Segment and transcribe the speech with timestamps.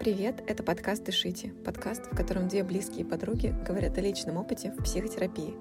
[0.00, 4.82] Привет, это подкаст «Дышите», подкаст, в котором две близкие подруги говорят о личном опыте в
[4.82, 5.54] психотерапии.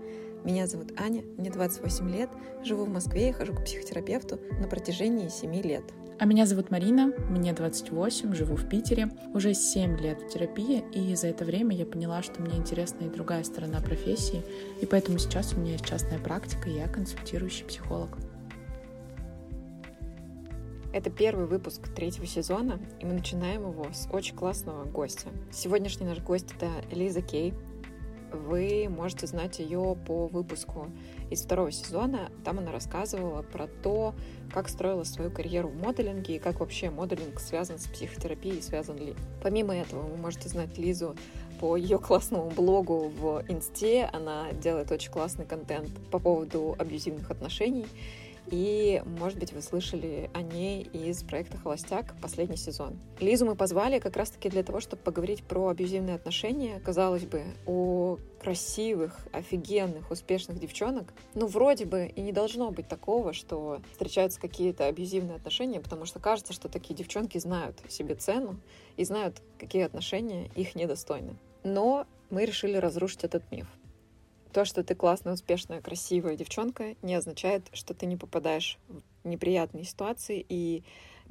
[0.45, 2.29] Меня зовут Аня, мне 28 лет,
[2.63, 5.83] живу в Москве и хожу к психотерапевту на протяжении 7 лет.
[6.19, 11.13] А меня зовут Марина, мне 28, живу в Питере, уже 7 лет в терапии, и
[11.15, 14.41] за это время я поняла, что мне интересна и другая сторона профессии,
[14.79, 18.17] и поэтому сейчас у меня есть частная практика, и я консультирующий психолог.
[20.99, 25.29] Это первый выпуск третьего сезона, и мы начинаем его с очень классного гостя.
[25.49, 27.53] Сегодняшний наш гость— это Элиза Кей.
[28.33, 30.87] Вы можете знать ее по выпуску
[31.29, 32.29] из второго сезона.
[32.43, 34.13] Там она рассказывала про то,
[34.51, 39.15] как строила свою карьеру в моделинге и как вообще моделинг связан с психотерапией, связан ли.
[39.41, 41.15] Помимо этого, вы можете знать Лизу
[41.61, 44.09] по ее классному блогу в Инсте.
[44.11, 47.85] Она делает очень классный контент по поводу абьюзивных отношений.
[48.51, 52.99] И, может быть, вы слышали о ней из проекта «Холостяк» последний сезон.
[53.19, 56.79] Лизу мы позвали как раз-таки для того, чтобы поговорить про абьюзивные отношения.
[56.79, 61.13] Казалось бы, о красивых, офигенных, успешных девчонок.
[61.35, 66.19] Ну, вроде бы и не должно быть такого, что встречаются какие-то абьюзивные отношения, потому что
[66.19, 68.59] кажется, что такие девчонки знают себе цену
[68.97, 71.35] и знают, какие отношения их недостойны.
[71.63, 73.67] Но мы решили разрушить этот миф.
[74.53, 79.83] То, что ты классная, успешная, красивая девчонка, не означает, что ты не попадаешь в неприятные
[79.83, 80.83] ситуации и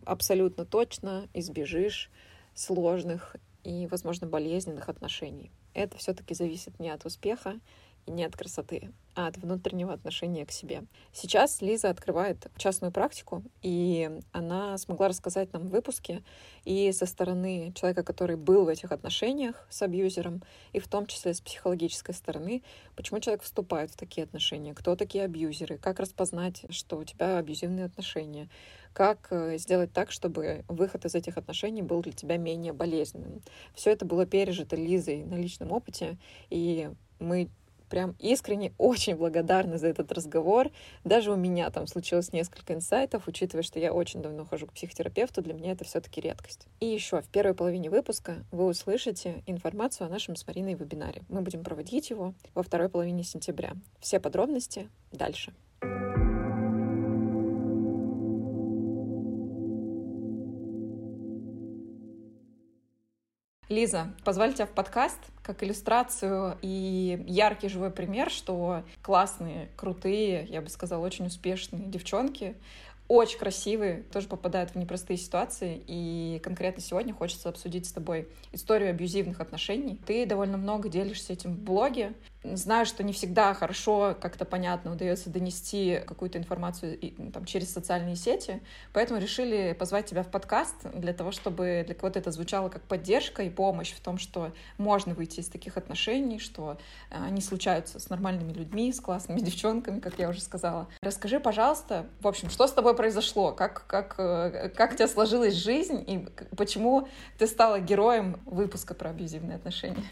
[0.05, 2.11] абсолютно точно избежишь
[2.55, 5.51] сложных и, возможно, болезненных отношений.
[5.75, 7.59] Это все-таки зависит не от успеха
[8.09, 10.85] не от красоты, а от внутреннего отношения к себе.
[11.13, 16.23] Сейчас Лиза открывает частную практику, и она смогла рассказать нам в выпуске
[16.65, 20.43] и со стороны человека, который был в этих отношениях с абьюзером,
[20.73, 22.63] и в том числе с психологической стороны,
[22.95, 27.87] почему человек вступает в такие отношения, кто такие абьюзеры, как распознать, что у тебя абьюзивные
[27.87, 28.49] отношения,
[28.93, 33.43] как э, сделать так, чтобы выход из этих отношений был для тебя менее болезненным.
[33.75, 36.19] Все это было пережито Лизой на личном опыте,
[36.51, 37.49] и мы
[37.89, 40.71] прям искренне очень благодарна за этот разговор.
[41.05, 45.43] Даже у меня там случилось несколько инсайтов, учитывая, что я очень давно хожу к психотерапевту,
[45.43, 46.67] для меня это все-таки редкость.
[46.81, 51.23] И еще в первой половине выпуска вы услышите информацию о нашем с Мариной вебинаре.
[51.29, 53.73] Мы будем проводить его во второй половине сентября.
[54.01, 55.53] Все подробности дальше.
[63.69, 70.63] Лиза, позвали тебя в подкаст как иллюстрацию и яркий живой пример, что классные, крутые, я
[70.63, 72.57] бы сказала, очень успешные девчонки
[73.09, 75.83] очень красивые, тоже попадают в непростые ситуации.
[75.87, 79.99] И конкретно сегодня хочется обсудить с тобой историю абьюзивных отношений.
[80.07, 82.13] Ты довольно много делишься этим в блоге.
[82.45, 86.97] Знаю, что не всегда хорошо, как-то понятно, удается донести какую-то информацию
[87.33, 88.63] там, через социальные сети,
[88.93, 93.43] поэтому решили позвать тебя в подкаст для того, чтобы для кого-то это звучало как поддержка
[93.43, 96.79] и помощь в том, что можно выйти из таких отношений, что
[97.11, 100.87] э, они случаются с нормальными людьми, с классными девчонками, как я уже сказала.
[101.03, 103.51] Расскажи, пожалуйста, в общем, что с тобой произошло?
[103.51, 106.25] Как, как, э, как у тебя сложилась жизнь и
[106.57, 110.05] почему ты стала героем выпуска про абьюзивные отношения?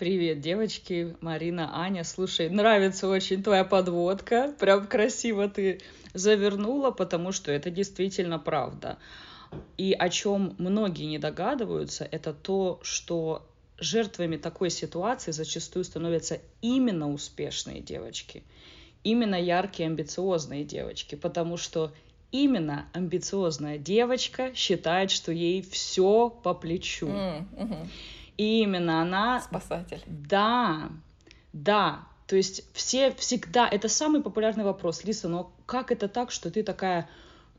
[0.00, 2.04] Привет, девочки, Марина, Аня.
[2.04, 4.54] Слушай, нравится очень твоя подводка.
[4.58, 5.82] Прям красиво ты
[6.14, 8.96] завернула, потому что это действительно правда.
[9.76, 13.46] И о чем многие не догадываются, это то, что
[13.76, 18.42] жертвами такой ситуации зачастую становятся именно успешные девочки,
[19.04, 21.92] именно яркие, амбициозные девочки, потому что
[22.32, 27.08] именно амбициозная девочка считает, что ей все по плечу.
[27.08, 27.86] Mm-hmm.
[28.36, 29.40] И именно она...
[29.40, 30.02] Спасатель.
[30.06, 30.90] Да,
[31.52, 32.00] да.
[32.26, 33.68] То есть все всегда...
[33.68, 35.04] Это самый популярный вопрос.
[35.04, 37.08] Лиса, но как это так, что ты такая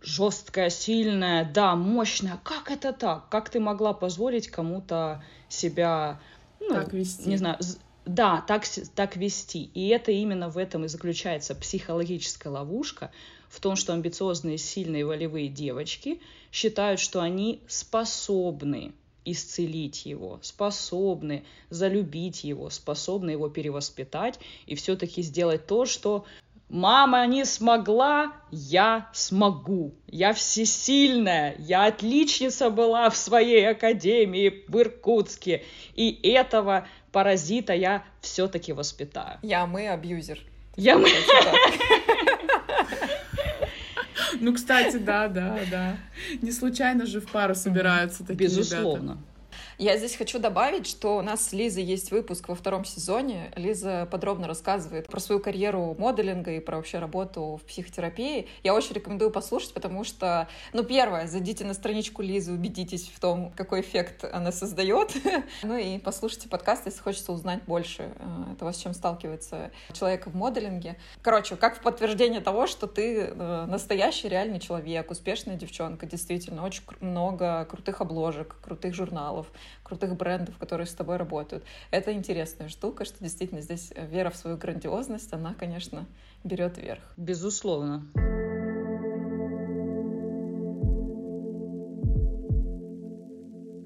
[0.02, 2.40] жесткая, сильная, да, мощная.
[2.44, 3.30] Как это так?
[3.30, 6.20] Как ты могла позволить кому-то себя,
[6.60, 7.30] ну, так вести.
[7.30, 7.58] не знаю,
[8.06, 8.64] да, так,
[8.96, 9.64] так вести.
[9.74, 13.12] И это именно в этом и заключается психологическая ловушка,
[13.50, 16.22] в том, что амбициозные, сильные, волевые девочки
[16.52, 18.94] считают, что они способны
[19.26, 26.26] исцелить его, способны залюбить его, способны его перевоспитать и все-таки сделать то, что
[26.72, 29.94] Мама не смогла, я смогу.
[30.08, 35.66] Я всесильная, я отличница была в своей академии в Иркутске.
[35.96, 39.38] И этого паразита я все-таки воспитаю.
[39.42, 40.40] Я мы абьюзер.
[40.78, 41.10] Я мы.
[44.42, 45.98] Ну, кстати, да, да, да.
[46.42, 49.12] Не случайно же в пару собираются такие Безусловно.
[49.12, 49.31] ребята.
[49.82, 53.52] Я здесь хочу добавить, что у нас с Лизой есть выпуск во втором сезоне.
[53.56, 58.48] Лиза подробно рассказывает про свою карьеру моделинга и про вообще работу в психотерапии.
[58.62, 63.52] Я очень рекомендую послушать, потому что, ну, первое, зайдите на страничку Лизы, убедитесь в том,
[63.56, 65.16] какой эффект она создает.
[65.64, 70.36] ну и послушайте подкаст, если хочется узнать больше э, того, с чем сталкивается человек в
[70.36, 70.96] моделинге.
[71.24, 76.84] Короче, как в подтверждение того, что ты э, настоящий реальный человек, успешная девчонка, действительно, очень
[77.00, 79.48] много крутых обложек, крутых журналов,
[79.84, 81.64] крутых брендов, которые с тобой работают.
[81.92, 86.06] Это интересная штука, что действительно здесь вера в свою грандиозность, она, конечно,
[86.44, 87.02] берет верх.
[87.18, 88.06] Безусловно.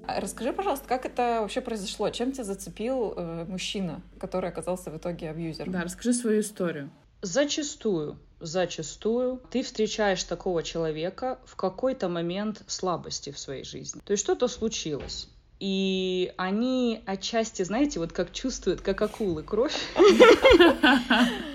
[0.08, 2.10] А расскажи, пожалуйста, как это вообще произошло?
[2.10, 5.74] Чем тебя зацепил э, мужчина, который оказался в итоге абьюзером?
[5.74, 6.90] Да, расскажи свою историю.
[7.22, 14.02] Зачастую, зачастую ты встречаешь такого человека в какой-то момент слабости в своей жизни.
[14.06, 15.30] То есть что-то случилось.
[15.60, 19.76] И они отчасти, знаете, вот как чувствуют, как акулы, кровь.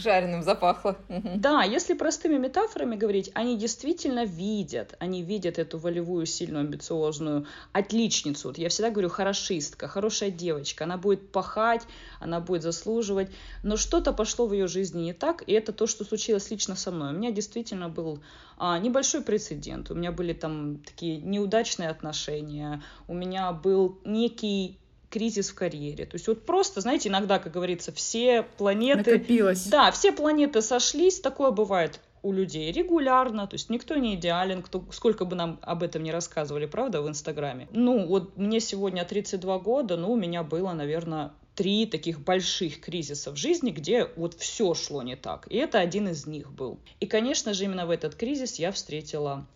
[0.00, 0.96] жареным запахло.
[1.08, 8.48] Да, если простыми метафорами говорить, они действительно видят, они видят эту волевую, сильную, амбициозную отличницу.
[8.48, 11.82] Вот я всегда говорю, хорошистка, хорошая девочка, она будет пахать,
[12.18, 13.30] она будет заслуживать,
[13.62, 16.90] но что-то пошло в ее жизни не так, и это то, что случилось лично со
[16.90, 17.10] мной.
[17.10, 18.20] У меня действительно был
[18.58, 24.78] а, небольшой прецедент, у меня были там такие неудачные отношения, у меня был некий
[25.10, 26.06] кризис в карьере.
[26.06, 29.12] То есть вот просто, знаете, иногда, как говорится, все планеты...
[29.12, 29.66] Накопилось.
[29.66, 34.84] Да, все планеты сошлись, такое бывает у людей регулярно, то есть никто не идеален, кто,
[34.92, 37.68] сколько бы нам об этом не рассказывали, правда, в Инстаграме.
[37.72, 43.30] Ну, вот мне сегодня 32 года, ну, у меня было, наверное, три таких больших кризиса
[43.32, 45.46] в жизни, где вот все шло не так.
[45.50, 46.78] И это один из них был.
[47.00, 49.46] И, конечно же, именно в этот кризис я встретила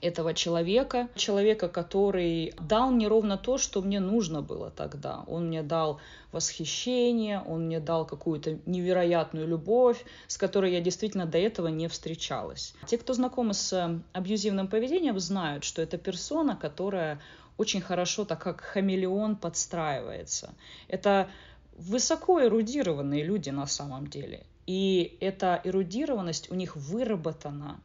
[0.00, 5.24] этого человека, человека, который дал мне ровно то, что мне нужно было тогда.
[5.26, 6.00] Он мне дал
[6.32, 12.74] восхищение, он мне дал какую-то невероятную любовь, с которой я действительно до этого не встречалась.
[12.86, 17.20] Те, кто знакомы с абьюзивным поведением, знают, что это персона, которая
[17.56, 20.54] очень хорошо, так как хамелеон, подстраивается.
[20.88, 21.28] Это
[21.76, 24.44] высоко эрудированные люди на самом деле.
[24.66, 27.80] И эта эрудированность у них выработана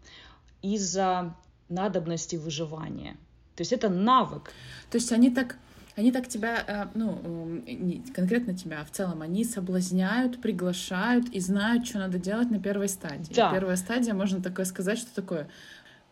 [0.62, 1.36] из-за
[1.70, 3.18] надобности выживания.
[3.56, 4.52] То есть это навык.
[4.90, 5.58] То есть они так
[5.96, 7.20] они так тебя, э, ну,
[7.66, 12.60] не конкретно тебя, а в целом, они соблазняют, приглашают и знают, что надо делать на
[12.60, 13.34] первой стадии.
[13.34, 13.52] Да.
[13.52, 15.50] Первая стадия, можно такое сказать, что такое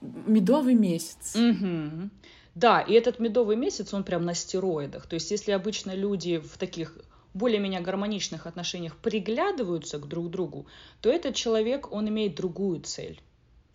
[0.01, 1.37] медовый месяц.
[1.37, 2.09] Угу.
[2.55, 5.07] Да, и этот медовый месяц, он прям на стероидах.
[5.07, 6.97] То есть если обычно люди в таких
[7.33, 10.65] более-менее гармоничных отношениях приглядываются к друг другу,
[11.01, 13.21] то этот человек, он имеет другую цель.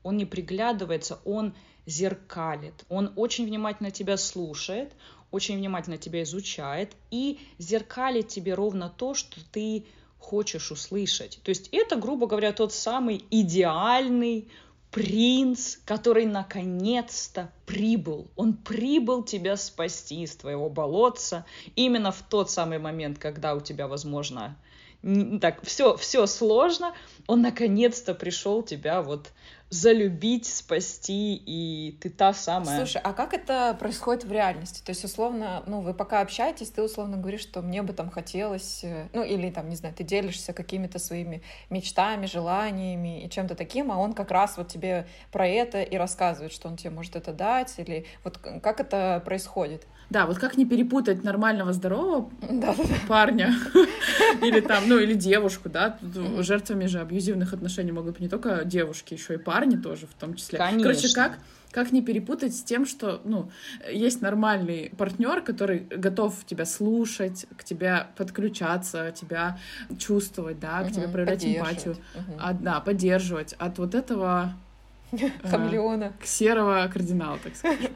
[0.03, 1.55] Он не приглядывается, он
[1.87, 2.85] зеркалит.
[2.89, 4.93] Он очень внимательно тебя слушает,
[5.31, 9.87] очень внимательно тебя изучает и зеркалит тебе ровно то, что ты
[10.19, 11.41] хочешь услышать.
[11.43, 14.49] То есть это, грубо говоря, тот самый идеальный
[14.93, 18.31] принц, который наконец-то прибыл.
[18.37, 23.89] Он прибыл тебя спасти из твоего болотца именно в тот самый момент, когда у тебя,
[23.89, 24.57] возможно,
[25.41, 26.95] так все, все сложно,
[27.27, 29.33] он наконец-то пришел тебя вот
[29.73, 32.77] залюбить, спасти, и ты та самая.
[32.77, 34.83] Слушай, а как это происходит в реальности?
[34.85, 38.85] То есть, условно, ну, вы пока общаетесь, ты условно говоришь, что мне бы там хотелось,
[38.85, 43.91] э, ну, или там, не знаю, ты делишься какими-то своими мечтами, желаниями и чем-то таким,
[43.91, 47.33] а он как раз вот тебе про это и рассказывает, что он тебе может это
[47.33, 49.87] дать, или вот как это происходит?
[50.11, 52.31] Да, вот как не перепутать нормального, здорового
[53.09, 53.55] парня
[54.43, 55.99] или там, ну, или девушку, да,
[56.41, 60.35] жертвами же абьюзивных отношений могут быть не только девушки, еще и парни тоже в том
[60.35, 60.59] числе.
[60.59, 60.83] Конечно.
[60.83, 61.39] Короче, как
[61.73, 63.51] как не перепутать с тем, что, ну,
[63.91, 69.59] есть нормальный партнер, который готов тебя слушать, к тебе подключаться, тебя
[69.99, 72.39] чувствовать, да, к угу, тебе проявлять эмпатию, угу.
[72.61, 74.53] да, поддерживать от вот этого
[75.45, 77.91] хамелеона, э, серого кардинала, так сказать.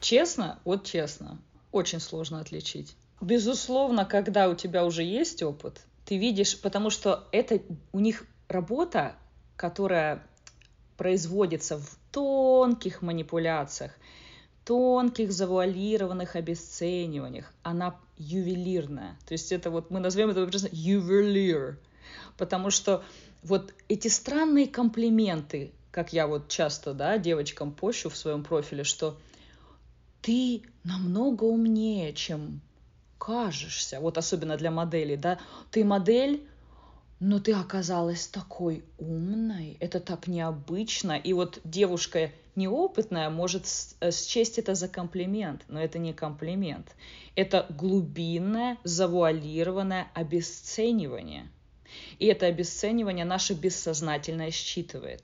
[0.00, 1.38] Честно, вот честно,
[1.72, 2.96] очень сложно отличить.
[3.20, 7.60] Безусловно, когда у тебя уже есть опыт, ты видишь, потому что это
[7.92, 9.14] у них работа,
[9.56, 10.22] которая
[10.96, 13.92] производится в тонких манипуляциях,
[14.64, 17.52] тонких завуалированных обесцениваниях.
[17.62, 19.16] Она ювелирная.
[19.26, 21.78] То есть это вот мы назовем это просто ювелир.
[22.36, 23.04] Потому что
[23.42, 29.16] вот эти странные комплименты, как я вот часто, да, девочкам пощу в своем профиле, что
[30.20, 32.60] ты намного умнее, чем
[33.18, 34.00] кажешься.
[34.00, 35.38] Вот особенно для моделей, да.
[35.70, 36.46] Ты модель,
[37.18, 39.76] но ты оказалась такой умной.
[39.80, 41.12] Это так необычно.
[41.12, 43.66] И вот девушка неопытная может
[44.00, 46.94] э, счесть это за комплимент, но это не комплимент.
[47.34, 51.48] Это глубинное, завуалированное обесценивание.
[52.18, 55.22] И это обесценивание наше бессознательное считывает.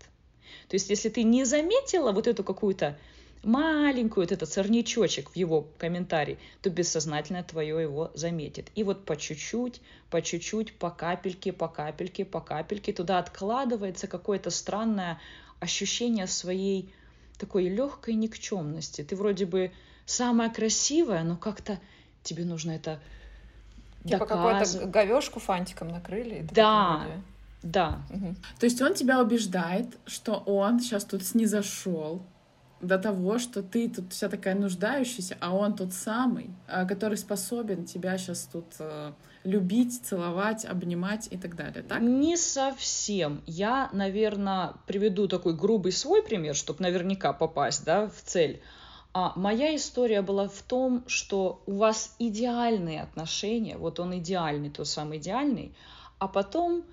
[0.69, 2.99] То есть, если ты не заметила вот эту какую-то
[3.43, 8.71] маленькую, вот этот сорнячочек в его комментарии, то бессознательно твое его заметит.
[8.75, 9.81] И вот по чуть-чуть,
[10.11, 15.21] по чуть-чуть, по капельке, по капельке, по капельке туда откладывается какое-то странное
[15.61, 16.93] ощущение своей
[17.39, 19.03] такой легкой никчемности.
[19.03, 19.73] Ты вроде бы
[20.07, 21.81] самая красивая, но как-то
[22.23, 23.01] тебе нужно это
[24.05, 26.47] Типа какую-то говешку фантиком накрыли.
[26.51, 27.07] Да,
[27.63, 28.03] да.
[28.11, 28.35] Угу.
[28.59, 32.23] То есть он тебя убеждает, что он сейчас тут снизошел
[32.83, 37.85] до того, что ты тут вся такая нуждающаяся, а он тот самый, а, который способен
[37.85, 39.13] тебя сейчас тут э,
[39.45, 42.01] любить, целовать, обнимать и так далее, так?
[42.01, 43.41] Не совсем.
[43.47, 48.61] Я, наверное, приведу такой грубый свой пример, чтобы наверняка попасть да, в цель.
[49.15, 54.89] А моя история была в том, что у вас идеальные отношения, вот он идеальный, тот
[54.89, 55.75] самый идеальный,
[56.19, 56.85] а потом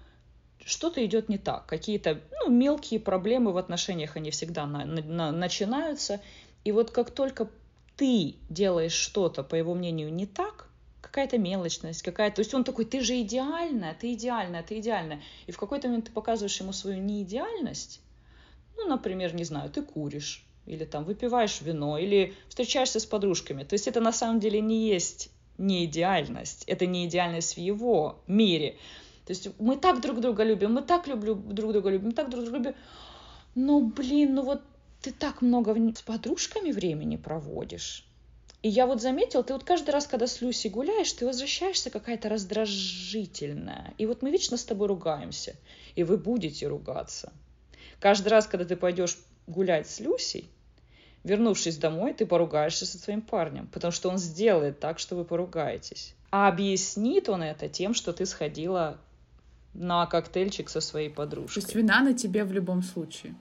[0.66, 6.22] что-то идет не так, какие-то ну, мелкие проблемы в отношениях, они всегда на, на, начинаются,
[6.64, 7.50] и вот как только
[7.96, 10.70] ты делаешь что-то, по его мнению, не так,
[11.02, 12.38] какая-то мелочность, какая-то...
[12.38, 15.22] То есть он такой, ты же идеальная, ты идеальная, ты идеальная.
[15.48, 18.02] И в какой-то момент ты показываешь ему свою неидеальность.
[18.78, 23.64] Ну, например, не знаю, ты куришь, или там выпиваешь вино, или встречаешься с подружками.
[23.64, 28.22] То есть это на самом деле не есть не идеальность, это не идеальность в его
[28.28, 28.78] мире.
[29.30, 32.32] То есть мы так друг друга любим, мы так люблю, друг друга любим, мы так
[32.32, 32.76] друг друга любим.
[33.54, 34.64] Но, блин, ну вот
[35.04, 38.08] ты так много с подружками времени проводишь.
[38.64, 42.28] И я вот заметил, ты вот каждый раз, когда с Люси гуляешь, ты возвращаешься какая-то
[42.28, 43.94] раздражительная.
[44.00, 45.56] И вот мы вечно с тобой ругаемся.
[45.94, 47.32] И вы будете ругаться.
[48.00, 50.50] Каждый раз, когда ты пойдешь гулять с Люсей,
[51.24, 56.16] вернувшись домой, ты поругаешься со своим парнем, потому что он сделает так, что вы поругаетесь.
[56.32, 58.98] А объяснит он это тем, что ты сходила
[59.74, 61.62] на коктейльчик со своей подружкой.
[61.62, 63.36] То есть вина на тебе в любом случае.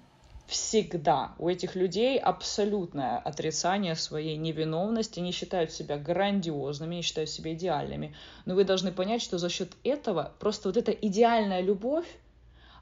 [0.47, 1.35] Всегда.
[1.39, 5.21] У этих людей абсолютное отрицание своей невиновности.
[5.21, 8.15] Они считают себя грандиозными, они считают себя идеальными.
[8.47, 12.07] Но вы должны понять, что за счет этого просто вот эта идеальная любовь,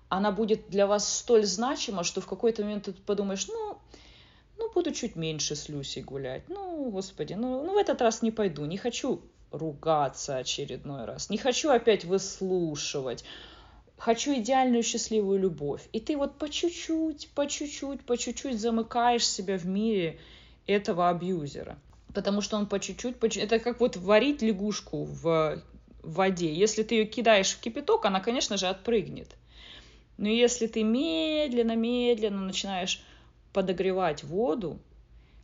[0.08, 3.78] она будет для вас столь значима, что в какой-то момент ты подумаешь, ну,
[4.58, 6.48] ну, буду чуть меньше с Люсей гулять.
[6.48, 11.30] Ну, господи, ну, ну в этот раз не пойду, не хочу ругаться очередной раз.
[11.30, 13.24] Не хочу опять выслушивать.
[13.96, 15.82] Хочу идеальную счастливую любовь.
[15.92, 20.18] И ты вот по чуть-чуть, по чуть-чуть, по чуть-чуть замыкаешь себя в мире
[20.66, 21.78] этого абьюзера.
[22.12, 23.42] Потому что он по чуть-чуть, по чуть...
[23.42, 25.62] это как вот варить лягушку в
[26.02, 26.52] воде.
[26.52, 29.34] Если ты ее кидаешь в кипяток, она, конечно же, отпрыгнет.
[30.18, 33.02] Но если ты медленно-медленно начинаешь
[33.52, 34.78] подогревать воду,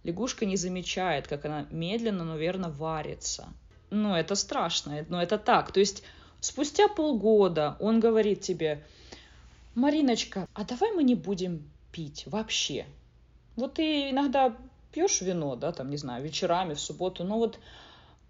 [0.02, 3.48] лягушка не замечает, как она медленно, но верно варится
[3.92, 5.70] ну, это страшно, но это так.
[5.70, 6.02] То есть
[6.40, 8.84] спустя полгода он говорит тебе,
[9.74, 12.86] Мариночка, а давай мы не будем пить вообще.
[13.54, 14.56] Вот ты иногда
[14.92, 17.58] пьешь вино, да, там, не знаю, вечерами, в субботу, но вот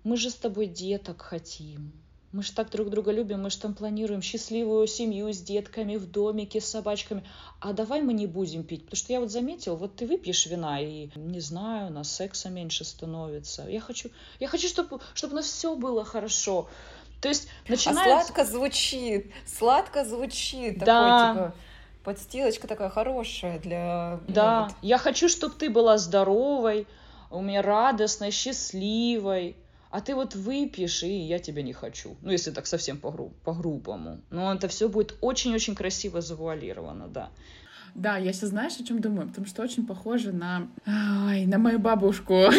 [0.04, 1.92] мы же с тобой деток хотим.
[2.32, 6.10] Мы же так друг друга любим, мы же там планируем счастливую семью с детками в
[6.10, 7.22] домике, с собачками.
[7.60, 10.80] А давай мы не будем пить, потому что я вот заметил, вот ты выпьешь вина,
[10.80, 13.66] и, не знаю, у нас секса меньше становится.
[13.68, 14.08] Я хочу,
[14.40, 16.68] я хочу чтобы, чтобы у нас все было хорошо.
[17.20, 18.02] То есть начинается...
[18.02, 20.78] А сладко звучит, сладко звучит.
[20.78, 21.34] Да.
[21.34, 21.54] Такой, типа,
[22.02, 24.20] подстилочка такая хорошая для...
[24.26, 24.74] Ну да, ну, вот.
[24.80, 26.86] я хочу, чтобы ты была здоровой,
[27.30, 29.56] у меня радостной, счастливой
[29.92, 32.16] а ты вот выпьешь, и я тебя не хочу.
[32.22, 34.22] Ну, если так совсем по-гру- по-грубому.
[34.30, 37.28] Но это все будет очень-очень красиво завуалировано, да.
[37.94, 39.28] Да, я сейчас знаешь, о чем думаю?
[39.28, 40.68] Потому что очень похоже на...
[40.86, 42.46] Ой, на мою бабушку.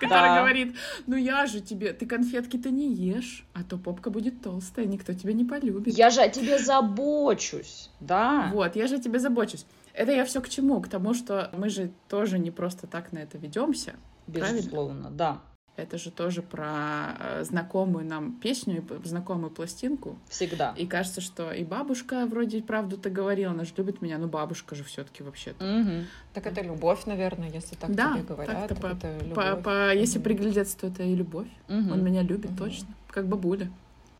[0.00, 4.86] Которая говорит, ну я же тебе, ты конфетки-то не ешь, а то попка будет толстая,
[4.86, 5.96] никто тебя не полюбит.
[5.96, 8.50] Я же о тебе забочусь, да.
[8.52, 9.66] Вот, я же о тебе забочусь.
[9.92, 10.80] Это я все к чему?
[10.80, 13.94] К тому, что мы же тоже не просто так на это ведемся.
[14.26, 15.10] Безусловно, Правильно?
[15.10, 15.40] да.
[15.76, 20.16] Это же тоже про э, знакомую нам песню и знакомую пластинку.
[20.28, 20.72] Всегда.
[20.76, 24.84] И кажется, что и бабушка вроде правду-то говорила, она же любит меня, но бабушка же
[24.84, 25.64] все-таки вообще-то.
[25.64, 26.06] Угу.
[26.32, 28.68] Так это любовь, наверное, если так да, тебе говорят.
[28.68, 29.34] Так-то так по, это любовь.
[29.34, 30.24] По, по, если угу.
[30.24, 31.48] приглядеться, то это и любовь.
[31.68, 31.92] Угу.
[31.92, 32.58] Он меня любит угу.
[32.58, 33.68] точно, как бабуля.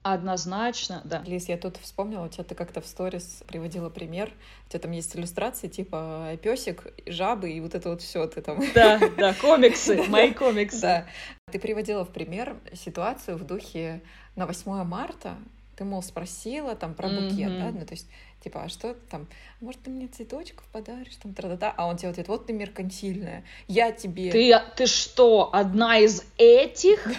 [0.07, 1.23] Однозначно, да.
[1.25, 4.31] Лиз, я тут вспомнила, у тебя ты как-то в сторис приводила пример.
[4.67, 8.63] У тебя там есть иллюстрации типа песик, жабы и вот это вот все ты там.
[8.75, 10.81] Да, да, комиксы, мои комиксы.
[10.83, 11.07] Да.
[11.51, 14.03] Ты приводила в пример ситуацию в духе
[14.37, 15.39] на 8 марта
[15.77, 17.59] ты, мол, спросила там про букет, mm-hmm.
[17.59, 18.09] да, ну, то есть
[18.45, 19.27] типа, а что там,
[19.61, 23.91] может, ты мне цветочков подаришь, там, тра-та-та, а он тебе ответ, вот ты меркантильная, я
[23.91, 24.31] тебе...
[24.31, 27.11] Ты, ты что, одна из этих?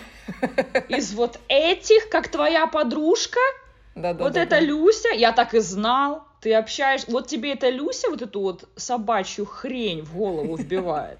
[0.87, 3.39] Из вот этих, как твоя подружка?
[3.95, 4.59] Да, да, вот да, это да.
[4.59, 6.23] Люся, я так и знал.
[6.41, 11.19] Ты общаешься, вот тебе эта Люся вот эту вот собачью хрень в голову вбивает.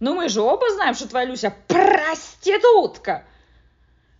[0.00, 3.24] Ну мы же оба знаем, что твоя Люся проститутка.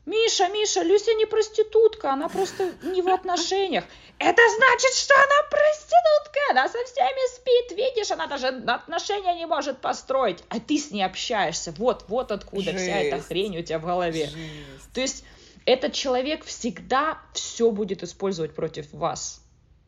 [0.06, 3.84] Миша, Миша, Люся не проститутка, она просто не в отношениях.
[4.18, 9.78] Это значит, что она проститутка, она со всеми спит, видишь, она даже отношения не может
[9.78, 11.72] построить, а ты с ней общаешься.
[11.78, 13.28] Вот, вот откуда вся эта Жесть.
[13.28, 14.26] хрень у тебя в голове.
[14.26, 14.92] Жесть.
[14.92, 15.24] То есть
[15.64, 19.43] этот человек всегда все будет использовать против вас.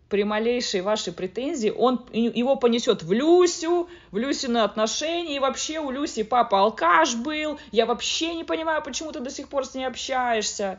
[0.08, 5.90] При малейшей вашей претензии он его понесет в Люсю, в Люсины отношения, и вообще у
[5.90, 9.84] Люси папа алкаш был, я вообще не понимаю, почему ты до сих пор с ней
[9.84, 10.78] общаешься.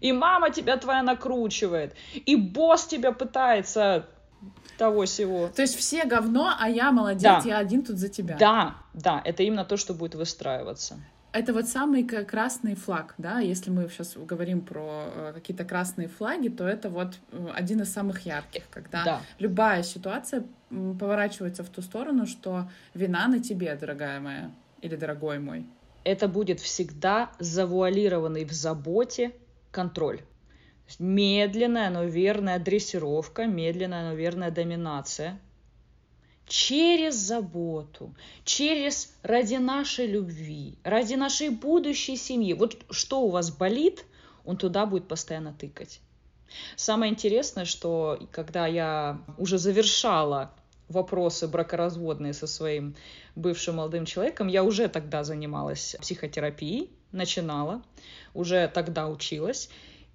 [0.00, 4.06] И мама тебя твоя накручивает, и босс тебя пытается
[4.78, 5.48] того всего.
[5.48, 7.42] То есть все говно, а я молодец, Да.
[7.44, 8.36] я один тут за тебя.
[8.38, 11.00] Да, да, это именно то, что будет выстраиваться.
[11.32, 16.48] Это вот самый красный флаг, да, если мы сейчас говорим про э, какие-то красные флаги,
[16.48, 19.20] то это вот э, один из самых ярких, когда Да.
[19.38, 25.66] любая ситуация поворачивается в ту сторону, что вина на тебе, дорогая моя, или дорогой мой.
[26.04, 29.32] это будет всегда завуалированный в заботе
[29.70, 30.20] контроль.
[30.98, 35.38] Медленная, но верная дрессировка, медленная, но верная доминация.
[36.48, 38.14] Через заботу,
[38.44, 42.54] через ради нашей любви, ради нашей будущей семьи.
[42.54, 44.04] Вот что у вас болит,
[44.44, 46.00] он туда будет постоянно тыкать.
[46.76, 50.52] Самое интересное, что когда я уже завершала
[50.88, 52.96] вопросы бракоразводные со своим
[53.36, 57.82] бывшим молодым человеком, я уже тогда занималась психотерапией, начинала,
[58.34, 59.68] уже тогда училась,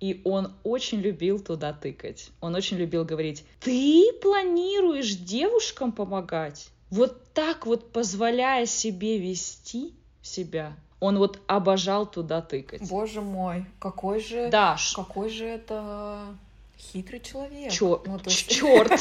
[0.03, 2.29] и он очень любил туда тыкать.
[2.41, 6.67] Он очень любил говорить, ты планируешь девушкам помогать?
[6.89, 12.81] Вот так вот позволяя себе вести себя, он вот обожал туда тыкать.
[12.89, 14.49] Боже мой, какой же...
[14.49, 16.35] Да, ш- Какой же это
[16.77, 17.71] хитрый человек.
[17.81, 18.91] Ну, то ч- есть- черт!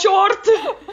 [0.00, 0.44] Черт!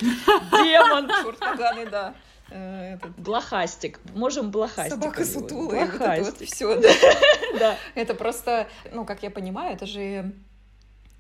[0.52, 1.08] Демон!
[1.24, 2.15] Черт поганый, да.
[2.52, 4.00] Э, этот, Блохастик.
[4.14, 4.94] Можем блохастик.
[4.94, 6.48] Собака сутулая, вот это вот Блохастик.
[6.48, 6.82] все.
[7.60, 7.78] Да.
[7.96, 10.34] Это просто, ну, как я понимаю, это же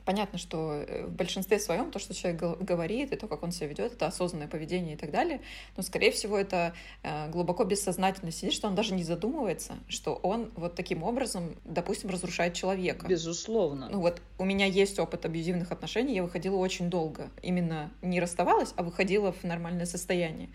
[0.09, 3.67] понятно, что э, в большинстве своем то, что человек говорит, и то, как он себя
[3.67, 5.39] ведет, это осознанное поведение и так далее.
[5.77, 10.51] Но, скорее всего, это э, глубоко бессознательно сидит, что он даже не задумывается, что он
[10.55, 13.05] вот таким образом, допустим, разрушает человека.
[13.05, 13.87] Безусловно.
[13.91, 17.29] Ну вот у меня есть опыт абьюзивных отношений, я выходила очень долго.
[17.43, 20.49] Именно не расставалась, а выходила в нормальное состояние.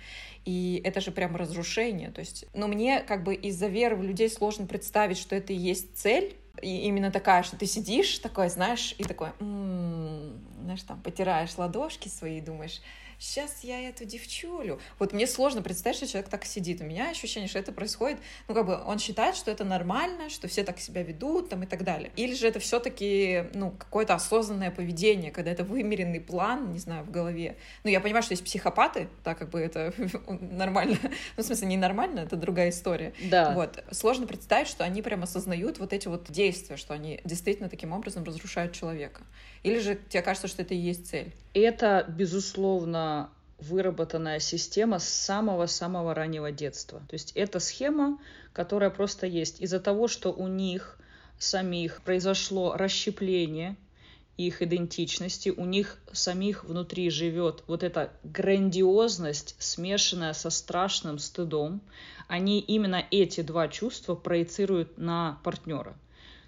[0.44, 2.10] И это же прям разрушение.
[2.10, 5.56] То есть, но мне как бы из-за веры в людей сложно представить, что это и
[5.56, 6.36] есть цель.
[6.62, 12.08] И именно такая, что ты сидишь такой, знаешь, и такой, «М-м-м», знаешь, там, потираешь ладошки
[12.08, 12.80] свои и думаешь,
[13.18, 14.80] сейчас я эту девчулю.
[14.98, 16.80] Вот мне сложно представить, что человек так сидит.
[16.80, 20.48] У меня ощущение, что это происходит, ну, как бы он считает, что это нормально, что
[20.48, 22.10] все так себя ведут, там, и так далее.
[22.16, 27.10] Или же это все-таки, ну, какое-то осознанное поведение, когда это вымеренный план, не знаю, в
[27.10, 27.56] голове.
[27.84, 29.92] Ну, я понимаю, что есть психопаты, так как бы это
[30.28, 30.98] нормально.
[31.36, 33.12] Ну, в смысле, не нормально, это другая история.
[33.30, 33.52] Да.
[33.54, 33.82] Вот.
[33.90, 38.24] Сложно представить, что они прям осознают вот эти вот действия, что они действительно таким образом
[38.24, 39.22] разрушают человека.
[39.62, 41.32] Или же тебе кажется, что это и есть цель?
[41.54, 47.00] Это, безусловно, выработанная система с самого-самого раннего детства.
[47.08, 48.18] То есть это схема,
[48.52, 49.60] которая просто есть.
[49.60, 50.98] Из-за того, что у них
[51.38, 53.76] самих произошло расщепление
[54.36, 61.80] их идентичности, у них самих внутри живет вот эта грандиозность, смешанная со страшным стыдом,
[62.26, 65.96] они именно эти два чувства проецируют на партнера.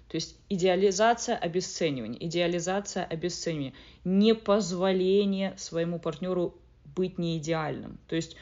[0.09, 3.73] То есть идеализация, обесценивание, идеализация, обесценивание,
[4.05, 6.55] непозволение своему партнеру
[6.95, 7.99] быть неидеальным.
[8.07, 8.35] То есть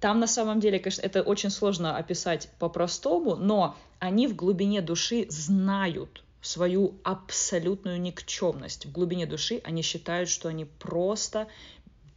[0.00, 5.26] там на самом деле, конечно, это очень сложно описать по-простому, но они в глубине души
[5.28, 8.86] знают свою абсолютную никчемность.
[8.86, 11.48] В глубине души они считают, что они просто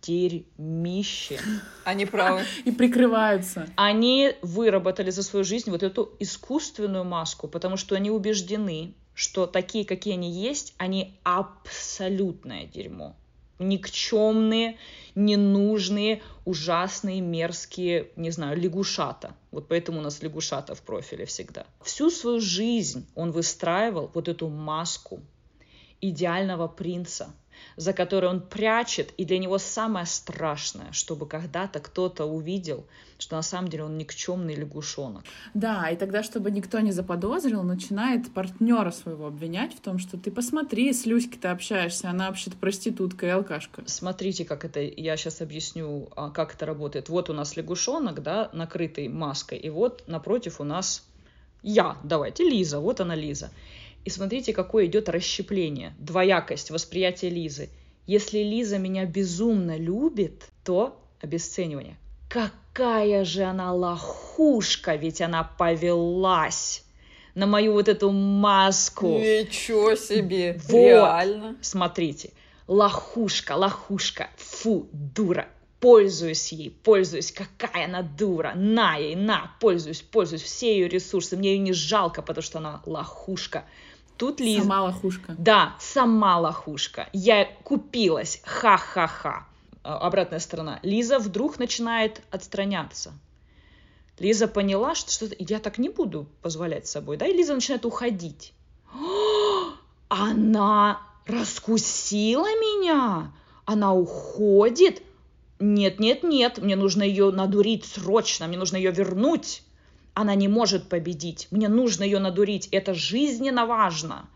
[0.08, 1.40] дерьмище.
[1.84, 2.44] Они правы.
[2.66, 3.68] И прикрываются.
[3.76, 9.86] Они выработали за свою жизнь вот эту искусственную маску, потому что они убеждены, что такие,
[9.86, 13.16] какие они есть, они абсолютное дерьмо.
[13.60, 14.78] Никчемные,
[15.16, 19.36] ненужные, ужасные, мерзкие, не знаю, лягушата.
[19.52, 21.66] Вот поэтому у нас лягушата в профиле всегда.
[21.82, 25.22] Всю свою жизнь он выстраивал вот эту маску
[26.00, 27.34] идеального принца,
[27.76, 32.86] за которой он прячет, и для него самое страшное, чтобы когда-то кто-то увидел,
[33.20, 35.24] что на самом деле он никчемный лягушонок.
[35.54, 40.32] Да, и тогда, чтобы никто не заподозрил, начинает партнера своего обвинять в том, что ты
[40.32, 43.84] посмотри, с Люськой ты общаешься, она вообще-то проститутка и алкашка.
[43.86, 47.10] Смотрите, как это, я сейчас объясню, а, как это работает.
[47.10, 51.04] Вот у нас лягушонок, да, накрытый маской, и вот напротив у нас
[51.64, 53.52] я, давайте, Лиза, вот она Лиза.
[54.06, 57.70] И смотрите, какое идет расщепление, двоякость восприятия Лизы.
[58.06, 61.98] Если Лиза меня безумно любит, то обесценивание.
[62.30, 66.84] Какая же она лохушка, ведь она повелась
[67.36, 69.08] на мою вот эту маску.
[69.08, 70.74] Ничего себе, вот.
[70.74, 71.56] реально.
[71.62, 72.32] Смотрите,
[72.68, 75.48] лохушка, лохушка, фу, дура,
[75.80, 81.54] пользуюсь ей, пользуюсь, какая она дура, на ей, на, пользуюсь, пользуюсь, все ее ресурсы, мне
[81.54, 83.66] ее не жалко, потому что она лохушка.
[84.18, 84.62] Тут Лиза...
[84.62, 85.36] Сама лохушка.
[85.38, 87.10] Да, сама лохушка.
[87.14, 89.48] Я купилась, ха-ха-ха.
[89.84, 90.80] А, обратная сторона.
[90.84, 93.14] Лиза вдруг начинает отстраняться.
[94.20, 98.54] Лиза поняла, что, что я так не буду позволять собой, да, и Лиза начинает уходить.
[100.10, 103.34] Она раскусила меня,
[103.66, 105.04] она уходит.
[105.60, 109.64] Нет, нет, нет, мне нужно ее надурить срочно, мне нужно ее вернуть
[110.18, 111.48] она не может победить.
[111.52, 112.70] Мне нужно ее надурить.
[112.72, 114.28] Это жизненно важно.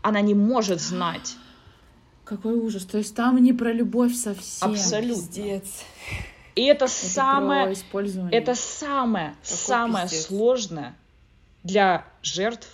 [0.00, 1.34] Она не может знать.
[2.24, 2.84] Какой ужас.
[2.84, 4.70] То есть там не про любовь совсем.
[4.70, 5.16] Абсолютно.
[5.16, 5.82] Пиздец.
[6.54, 7.74] И это, это самое,
[8.30, 10.26] это самое, Какой самое пиздец.
[10.26, 10.96] сложное
[11.64, 12.68] для жертв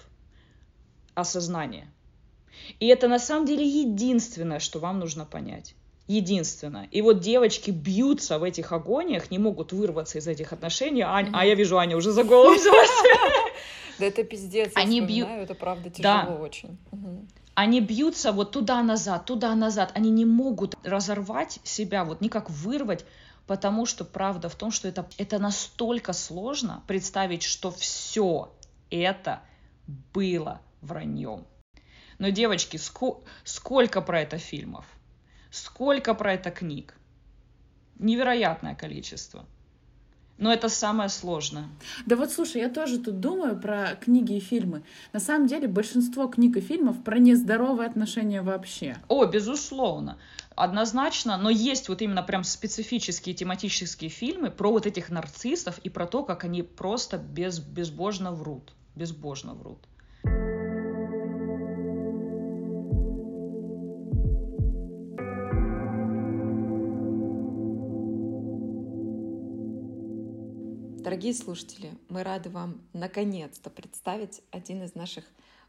[1.14, 1.90] осознание.
[2.78, 5.74] И это на самом деле единственное, что вам нужно понять
[6.10, 6.88] единственное.
[6.90, 11.02] И вот девочки бьются в этих агониях, не могут вырваться из этих отношений.
[11.02, 11.34] Ань, mm-hmm.
[11.34, 12.90] А я вижу, Аня уже за голову взялась.
[13.98, 16.78] Да это пиздец, Они бьют, это правда тяжело очень.
[17.54, 19.92] Они бьются вот туда-назад, туда-назад.
[19.94, 23.04] Они не могут разорвать себя, вот никак вырвать,
[23.46, 28.50] потому что правда в том, что это, это настолько сложно представить, что все
[28.88, 29.42] это
[30.14, 31.44] было враньем.
[32.18, 34.86] Но, девочки, ско- сколько про это фильмов?
[35.50, 36.94] Сколько про это книг?
[37.98, 39.44] Невероятное количество.
[40.40, 41.68] Но это самое сложное.
[42.06, 44.82] Да вот слушай, я тоже тут думаю про книги и фильмы.
[45.12, 48.96] На самом деле большинство книг и фильмов про нездоровые отношения вообще.
[49.08, 50.16] О, безусловно.
[50.56, 56.06] Однозначно, но есть вот именно прям специфические тематические фильмы про вот этих нарциссов и про
[56.06, 58.72] то, как они просто без, безбожно врут.
[58.94, 59.89] Безбожно врут.
[71.10, 75.24] Дорогие слушатели, мы рады вам наконец-то представить один из наших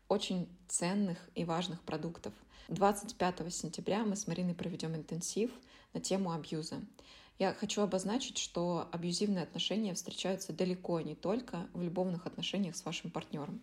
[0.07, 2.31] очень ценных и важных продуктов.
[2.67, 5.49] 25 сентября мы с Мариной проведем интенсив
[5.95, 6.79] на тему абьюза.
[7.41, 13.09] Я хочу обозначить, что абьюзивные отношения встречаются далеко не только в любовных отношениях с вашим
[13.09, 13.61] партнером.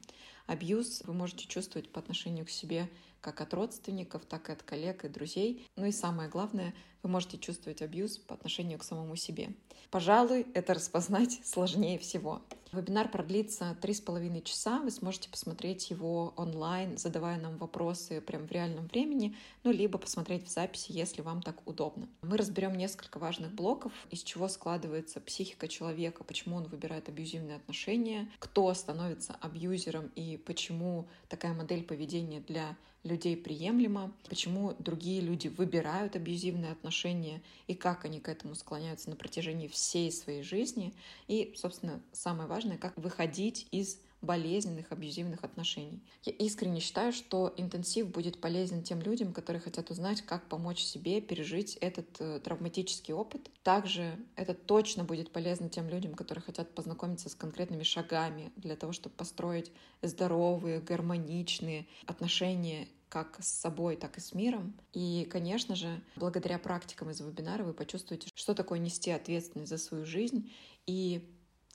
[0.49, 5.05] Абьюз вы можете чувствовать по отношению к себе как от родственников, так и от коллег
[5.05, 5.65] и друзей.
[5.77, 9.51] Ну и самое главное, вы можете чувствовать абьюз по отношению к самому себе.
[9.93, 12.43] Пожалуй, это распознать сложнее всего.
[12.73, 14.81] Вебинар продлится три с половиной часа.
[14.81, 20.47] Вы сможете посмотреть его онлайн, задавая нам вопросы прямо в реальном времени, ну, либо посмотреть
[20.47, 22.09] в записи, если вам так удобно.
[22.23, 28.31] Мы разберем несколько важных блоков, из чего складывается психика человека, почему он выбирает абьюзивные отношения,
[28.39, 32.77] кто становится абьюзером и почему такая модель поведения для
[33.09, 39.17] людей приемлема, почему другие люди выбирают абьюзивные отношения и как они к этому склоняются на
[39.17, 40.95] протяжении всей своей жизни.
[41.27, 46.03] И, собственно, самое важное, как выходить из болезненных, абьюзивных отношений.
[46.25, 51.21] Я искренне считаю, что интенсив будет полезен тем людям, которые хотят узнать, как помочь себе
[51.21, 53.49] пережить этот э, травматический опыт.
[53.63, 58.93] Также это точно будет полезно тем людям, которые хотят познакомиться с конкретными шагами для того,
[58.93, 59.71] чтобы построить
[60.03, 64.75] здоровые, гармоничные отношения как с собой, так и с миром.
[64.93, 70.05] И, конечно же, благодаря практикам из вебинара вы почувствуете, что такое нести ответственность за свою
[70.05, 70.53] жизнь
[70.87, 71.29] и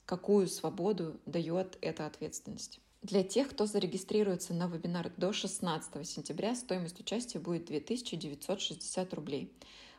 [0.06, 2.80] какую свободу дает эта ответственность.
[3.02, 9.52] Для тех, кто зарегистрируется на вебинар до 16 сентября, стоимость участия будет 2960 рублей.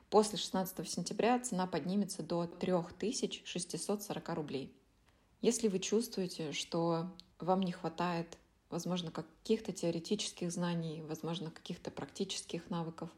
[0.09, 4.73] После 16 сентября цена поднимется до 3640 рублей.
[5.41, 8.37] Если вы чувствуете, что вам не хватает,
[8.75, 13.09] возможно, каких-то теоретических знаний, возможно, каких-то практических навыков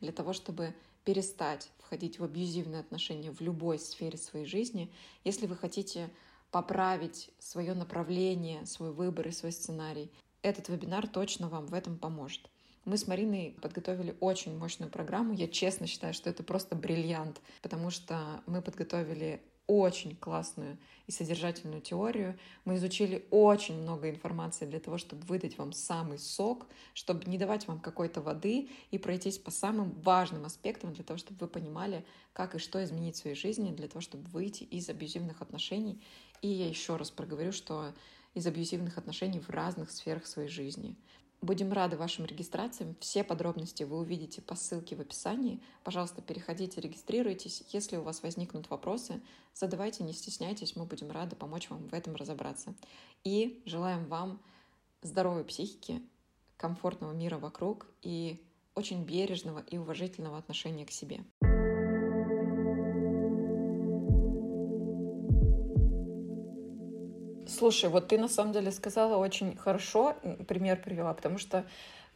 [0.00, 0.74] для того, чтобы
[1.04, 4.90] перестать входить в абьюзивные отношения в любой сфере своей жизни,
[5.22, 6.10] если вы хотите
[6.50, 10.10] поправить свое направление, свой выбор и свой сценарий,
[10.42, 12.50] этот вебинар точно вам в этом поможет.
[12.84, 15.32] Мы с Мариной подготовили очень мощную программу.
[15.32, 21.80] Я честно считаю, что это просто бриллиант, потому что мы подготовили очень классную и содержательную
[21.80, 22.38] теорию.
[22.64, 27.66] Мы изучили очень много информации для того, чтобы выдать вам самый сок, чтобы не давать
[27.66, 32.54] вам какой-то воды и пройтись по самым важным аспектам для того, чтобы вы понимали, как
[32.54, 36.02] и что изменить в своей жизни, для того, чтобы выйти из абьюзивных отношений.
[36.42, 37.92] И я еще раз проговорю, что
[38.34, 40.96] из абьюзивных отношений в разных сферах своей жизни.
[41.44, 42.96] Будем рады вашим регистрациям.
[43.00, 45.60] Все подробности вы увидите по ссылке в описании.
[45.82, 47.64] Пожалуйста, переходите, регистрируйтесь.
[47.68, 49.20] Если у вас возникнут вопросы,
[49.52, 50.74] задавайте, не стесняйтесь.
[50.74, 52.74] Мы будем рады помочь вам в этом разобраться.
[53.24, 54.40] И желаем вам
[55.02, 56.00] здоровой психики,
[56.56, 58.42] комфортного мира вокруг и
[58.74, 61.26] очень бережного и уважительного отношения к себе.
[67.56, 70.16] Слушай, вот ты на самом деле сказала очень хорошо,
[70.48, 71.64] пример привела, потому что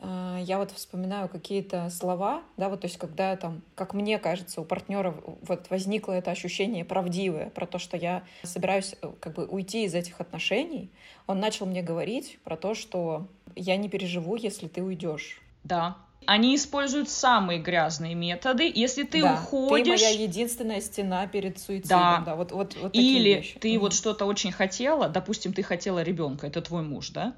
[0.00, 4.60] э, я вот вспоминаю какие-то слова, да, вот то есть когда там, как мне кажется,
[4.60, 9.46] у партнера вот возникло это ощущение правдивое про то, что я собираюсь э, как бы
[9.46, 10.90] уйти из этих отношений,
[11.28, 15.40] он начал мне говорить про то, что я не переживу, если ты уйдешь.
[15.62, 15.98] Да,
[16.28, 18.70] они используют самые грязные методы.
[18.74, 19.98] Если ты да, уходишь...
[19.98, 21.98] Ты моя единственная стена перед суицидом.
[21.98, 22.22] Да.
[22.26, 23.58] да вот, вот, вот Или вещи.
[23.58, 27.32] ты mm вот что-то очень хотела, допустим, ты хотела ребенка, это твой муж, да?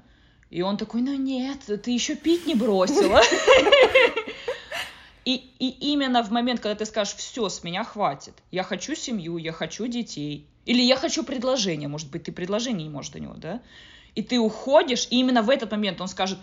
[0.49, 3.21] И он такой, ну нет, ты еще пить не бросила.
[5.23, 9.37] И, и именно в момент, когда ты скажешь, все, с меня хватит, я хочу семью,
[9.37, 13.35] я хочу детей, или я хочу предложение, может быть, ты предложение не можешь до него,
[13.35, 13.61] да?
[14.15, 16.39] И ты уходишь, и именно в этот момент он скажет,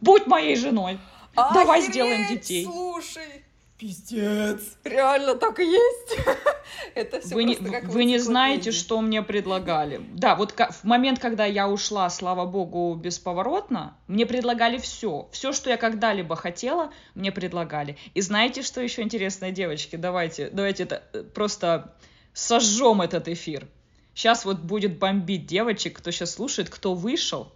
[0.00, 0.98] будь моей женой,
[1.34, 2.64] Давай сделаем детей.
[2.64, 3.44] Слушай,
[3.78, 4.76] Пиздец.
[4.82, 6.18] Реально так и есть.
[6.96, 10.00] Это все вы не, как вы не знаете, что мне предлагали.
[10.14, 15.28] Да, вот в момент, когда я ушла, слава богу, бесповоротно, мне предлагали все.
[15.30, 17.96] Все, что я когда-либо хотела, мне предлагали.
[18.14, 19.94] И знаете, что еще интересное, девочки?
[19.94, 21.94] Давайте, давайте это э, просто
[22.32, 23.68] сожжем этот эфир.
[24.12, 27.52] Сейчас вот будет бомбить девочек, кто сейчас слушает, кто вышел.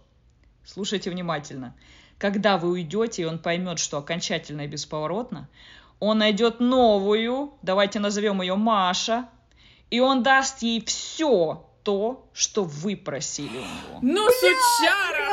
[0.63, 1.75] Слушайте внимательно.
[2.23, 5.49] Когда вы уйдете, и он поймет, что окончательно и бесповоротно,
[5.99, 9.27] он найдет новую, давайте назовем ее Маша,
[9.89, 13.99] и он даст ей все то, что вы просили у него.
[14.01, 15.27] Ну, сучара!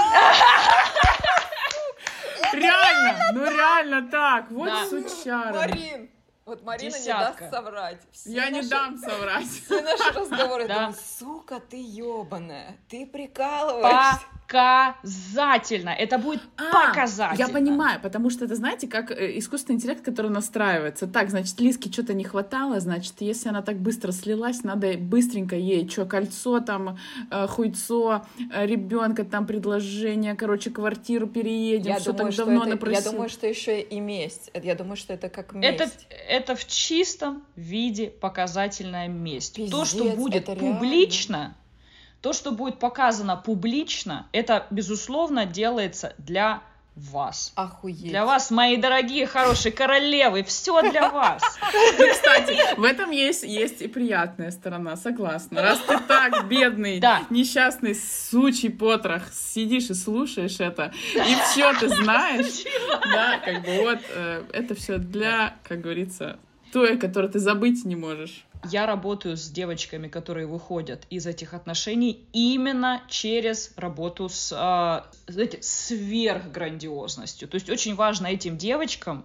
[2.54, 5.54] Реально, ну реально так, вот сучара.
[5.54, 6.10] Марин,
[6.44, 7.44] вот Марина Десятка.
[7.44, 8.00] не даст соврать.
[8.10, 8.54] Все Я наши...
[8.54, 9.46] не дам соврать.
[9.46, 10.66] Все наши разговоры.
[10.66, 10.92] Да.
[11.20, 12.76] Сука, ты ебаная.
[12.88, 15.90] Ты прикалываешься показательно.
[15.90, 17.38] Это будет а, показательно.
[17.38, 21.06] Я понимаю, потому что это, знаете, как э, искусственный интеллект, который настраивается.
[21.06, 25.88] Так, значит, Лиске что-то не хватало, значит, если она так быстро слилась, надо быстренько ей,
[25.88, 26.98] что, кольцо там,
[27.30, 32.70] э, хуйцо, э, ребенка там, предложение, короче, квартиру переедем, я все думаю, так давно это,
[32.70, 33.04] напросил.
[33.04, 34.50] Я думаю, что еще и месть.
[34.54, 35.80] Я думаю, что это как месть.
[35.80, 35.90] Это,
[36.28, 39.54] это в чистом виде показательная месть.
[39.54, 41.59] Пиздец, То, что будет публично, реально
[42.20, 46.62] то, что будет показано публично, это, безусловно, делается для
[46.96, 47.52] вас.
[47.54, 48.08] Охуеть.
[48.08, 51.42] Для вас, мои дорогие, хорошие королевы, все для вас.
[51.98, 55.62] Ну, кстати, в этом есть, есть и приятная сторона, согласна.
[55.62, 57.22] Раз ты так бедный, да.
[57.30, 62.64] несчастный, сучий потрох, сидишь и слушаешь это, и все ты знаешь,
[63.12, 66.38] да, как бы вот, э, это все для, как говорится,
[66.70, 68.44] той, которую ты забыть не можешь.
[68.70, 75.58] Я работаю с девочками, которые выходят из этих отношений именно через работу с, э, знаете,
[75.62, 77.48] сверхграндиозностью.
[77.48, 79.24] То есть очень важно этим девочкам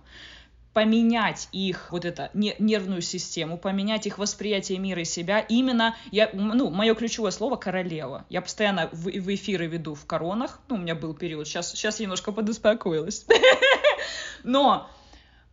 [0.76, 5.40] поменять их вот это нервную систему, поменять их восприятие мира и себя.
[5.40, 8.26] Именно я, ну, мое ключевое слово королева.
[8.30, 10.60] Я постоянно в, в эфиры веду в коронах.
[10.68, 11.48] Ну, у меня был период.
[11.48, 13.26] Сейчас, сейчас я немножко подуспокоилась.
[14.44, 14.90] Но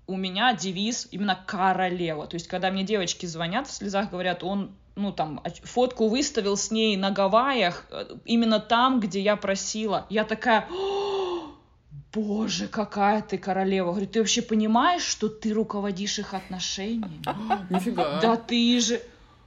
[0.07, 2.27] у меня девиз именно королева.
[2.27, 6.71] То есть, когда мне девочки звонят в слезах, говорят, он, ну, там, фотку выставил с
[6.71, 10.07] ней на Гавайях, э, именно там, где я просила.
[10.11, 10.69] Я такая,
[12.13, 13.91] боже, какая ты королева.
[13.93, 17.23] Говорю, ты вообще понимаешь, что ты руководишь их отношениями?
[17.71, 18.21] Нифига.
[18.21, 19.01] Да ты же...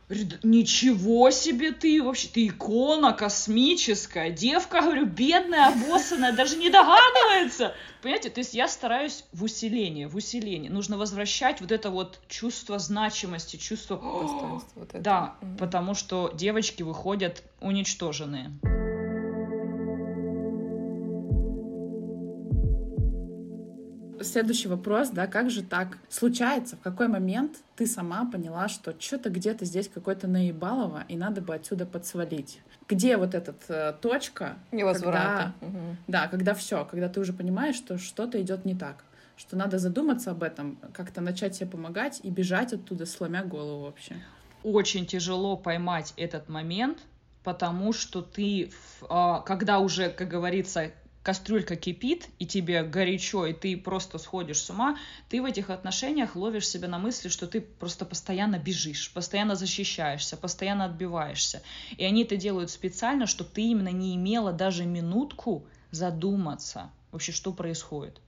[0.08, 7.74] Ничего себе ты вообще, ты икона космическая, девка, говорю, бедная, обоссанная, даже не догадывается.
[8.04, 10.70] Понимаете, то есть я стараюсь в усилении, в усилении.
[10.70, 13.96] Нужно возвращать вот это вот чувство значимости, чувство...
[13.96, 15.58] Вот да, угу.
[15.58, 18.52] потому что девочки выходят уничтоженные.
[24.22, 29.30] Следующий вопрос, да, как же так случается, в какой момент ты сама поняла, что что-то
[29.30, 32.62] где-то здесь какой-то наебалово, и надо бы отсюда подсвалить?
[32.88, 34.58] Где вот эта э, точка?
[34.72, 35.54] Невозврата.
[35.60, 35.98] Когда, угу.
[36.08, 39.04] Да, когда все, когда ты уже понимаешь, что что-то идет не так
[39.38, 44.16] что надо задуматься об этом, как-то начать себе помогать и бежать оттуда, сломя голову вообще.
[44.64, 47.00] Очень тяжело поймать этот момент,
[47.44, 48.72] потому что ты,
[49.10, 50.92] а, когда уже, как говорится,
[51.26, 54.96] кастрюлька кипит, и тебе горячо, и ты просто сходишь с ума,
[55.28, 60.38] ты в этих отношениях ловишь себя на мысли, что ты просто постоянно бежишь, постоянно защищаешься,
[60.38, 61.64] постоянно отбиваешься.
[61.98, 67.52] И они это делают специально, чтобы ты именно не имела даже минутку задуматься вообще, что
[67.52, 68.22] происходит.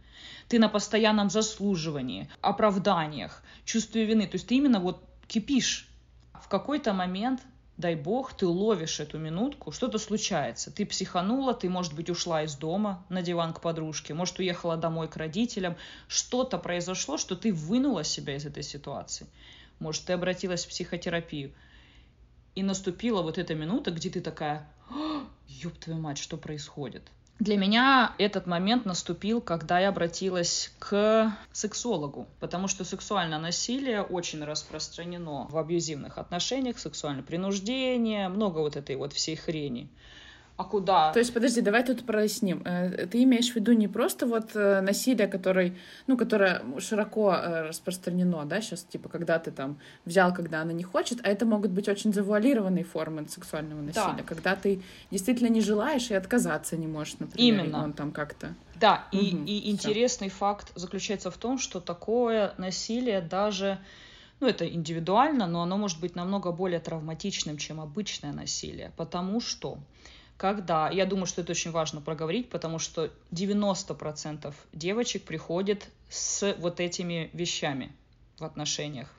[0.48, 4.26] Ты на постоянном заслуживании, оправданиях, чувстве вины.
[4.26, 5.88] То есть ты именно вот кипишь.
[6.34, 7.42] В какой-то момент
[7.78, 10.72] дай бог, ты ловишь эту минутку, что-то случается.
[10.72, 15.08] Ты психанула, ты, может быть, ушла из дома на диван к подружке, может, уехала домой
[15.08, 15.76] к родителям.
[16.08, 19.28] Что-то произошло, что ты вынула себя из этой ситуации.
[19.80, 21.54] Может, ты обратилась в психотерапию.
[22.56, 24.68] И наступила вот эта минута, где ты такая,
[25.48, 27.04] ёб твою мать, что происходит?
[27.40, 34.44] Для меня этот момент наступил, когда я обратилась к сексологу, потому что сексуальное насилие очень
[34.44, 39.88] распространено в абьюзивных отношениях, сексуальное принуждение, много вот этой вот всей хрени
[40.58, 41.14] а куда?
[41.14, 42.64] То есть, подожди, давай тут проясним.
[42.66, 45.76] Э, ты имеешь в виду не просто вот э, насилие, которое,
[46.08, 50.84] ну, которое широко э, распространено, да, сейчас, типа, когда ты там взял, когда она не
[50.84, 54.24] хочет, а это могут быть очень завуалированные формы сексуального насилия, да.
[54.24, 57.64] когда ты действительно не желаешь и отказаться не можешь, например.
[57.64, 57.84] Именно.
[57.84, 58.56] Он там как-то...
[58.80, 63.78] Да, угу, и, и интересный факт заключается в том, что такое насилие даже
[64.40, 69.80] ну, это индивидуально, но оно может быть намного более травматичным, чем обычное насилие, потому что
[70.38, 76.80] когда, я думаю, что это очень важно проговорить, потому что 90% девочек приходят с вот
[76.80, 77.92] этими вещами
[78.38, 79.12] в отношениях.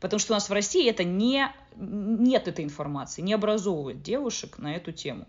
[0.00, 4.74] Потому что у нас в России это не, нет этой информации, не образовывает девушек на
[4.74, 5.26] эту тему.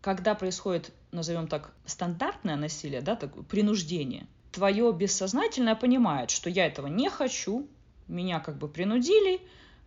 [0.00, 6.88] Когда происходит, назовем так, стандартное насилие, да, так, принуждение, твое бессознательное понимает, что я этого
[6.88, 7.68] не хочу,
[8.08, 9.40] меня как бы принудили,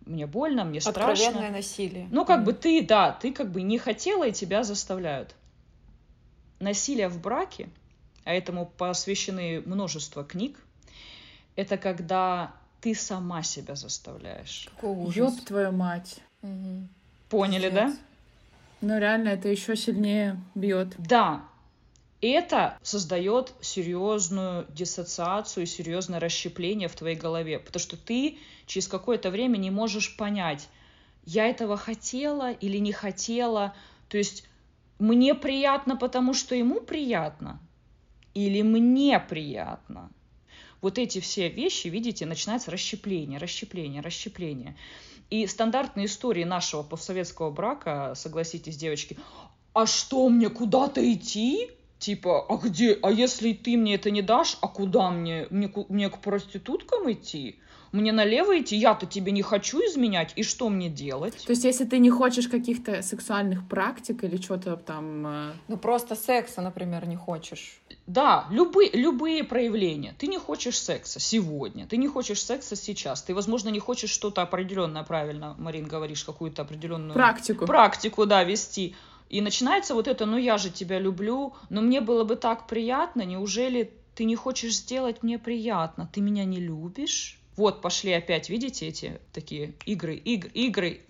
[0.06, 1.12] мне больно, мне страшно.
[1.12, 2.08] Откровенное насилие.
[2.12, 2.44] Ну, как mm.
[2.44, 5.36] бы ты, да, ты как бы не хотела, и тебя заставляют.
[6.60, 7.70] Насилие в браке,
[8.24, 10.60] а этому посвящены множество книг,
[11.56, 14.70] это когда ты сама себя заставляешь.
[14.76, 15.16] Какой ужас.
[15.16, 16.18] Ёб твою мать.
[16.42, 16.88] Угу.
[17.30, 17.74] Поняли, Пиздец.
[17.74, 17.98] да?
[18.82, 20.94] Ну, реально, это еще сильнее бьет.
[20.98, 21.46] Да,
[22.30, 29.58] это создает серьезную диссоциацию, серьезное расщепление в твоей голове, потому что ты через какое-то время
[29.58, 30.68] не можешь понять,
[31.26, 33.74] я этого хотела или не хотела,
[34.10, 34.48] то есть
[35.00, 37.60] мне приятно, потому что ему приятно,
[38.34, 40.12] или мне приятно.
[40.82, 44.76] Вот эти все вещи, видите, начинается расщепление, расщепление, расщепление.
[45.32, 49.18] И стандартные истории нашего постсоветского брака, согласитесь, девочки,
[49.74, 51.72] а что мне куда-то идти?
[52.00, 55.48] Типа, а где, а если ты мне это не дашь, а куда мне?
[55.50, 57.60] Мне, мне к проституткам идти?
[57.96, 58.76] Мне налево идти?
[58.76, 61.46] Я-то тебе не хочу изменять, и что мне делать?
[61.46, 65.26] То есть, если ты не хочешь каких-то сексуальных практик или что-то там...
[65.26, 67.80] Э, ну, просто секса, например, не хочешь.
[68.06, 70.14] Да, любые, любые проявления.
[70.18, 74.42] Ты не хочешь секса сегодня, ты не хочешь секса сейчас, ты, возможно, не хочешь что-то
[74.42, 77.14] определенное, правильно, Марин, говоришь, какую-то определенную...
[77.14, 77.66] Практику.
[77.66, 78.94] Практику, да, вести.
[79.30, 83.24] И начинается вот это, ну я же тебя люблю, но мне было бы так приятно,
[83.24, 87.40] неужели ты не хочешь сделать мне приятно, ты меня не любишь?
[87.58, 91.02] Вот пошли опять, видите, эти такие игры, игры, игры,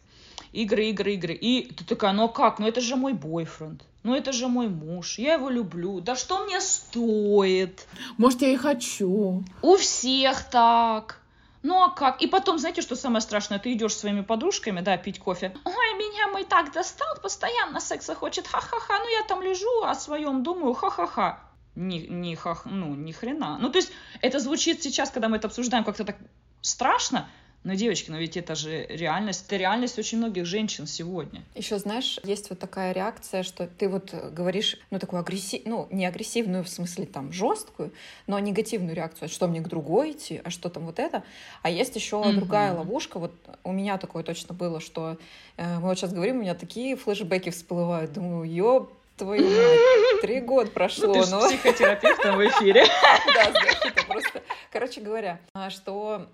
[0.53, 1.33] игры, игры, игры.
[1.33, 2.59] И ты такая, ну а как?
[2.59, 3.83] Ну это же мой бойфренд.
[4.03, 5.99] Ну это же мой муж, я его люблю.
[5.99, 7.87] Да что мне стоит?
[8.17, 9.43] Может, я и хочу.
[9.63, 11.19] У всех так.
[11.65, 12.21] Ну а как?
[12.21, 13.57] И потом, знаете, что самое страшное?
[13.57, 15.51] Ты идешь своими подружками, да, пить кофе.
[15.65, 18.99] Ой, меня мой так достал, постоянно секса хочет, ха-ха-ха.
[18.99, 21.39] Ну я там лежу, о своем думаю, ха-ха-ха.
[21.73, 23.57] Ни, ни, хах, ну, ни хрена.
[23.59, 26.17] Ну, то есть, это звучит сейчас, когда мы это обсуждаем, как-то так
[26.61, 27.27] страшно,
[27.65, 31.43] но, девочки, но ведь это же реальность, это реальность очень многих женщин сегодня.
[31.55, 36.05] Еще, знаешь, есть вот такая реакция, что ты вот говоришь, ну, такую агрессив, ну, не
[36.05, 37.91] агрессивную в смысле там жесткую,
[38.27, 41.23] но негативную реакцию, что мне к другой идти, а что там вот это.
[41.63, 42.33] А есть еще mm-hmm.
[42.33, 45.17] другая ловушка, вот у меня такое точно было, что
[45.57, 50.39] э, мы вот сейчас говорим, у меня такие флешбеки всплывают, думаю, ёб твою мать, три
[50.39, 51.07] года прошло.
[51.07, 51.47] Ну, ты но...
[51.47, 52.85] психотерапевтом в эфире.
[53.33, 54.43] Да, знаешь, это просто...
[54.71, 56.27] Короче говоря, а, что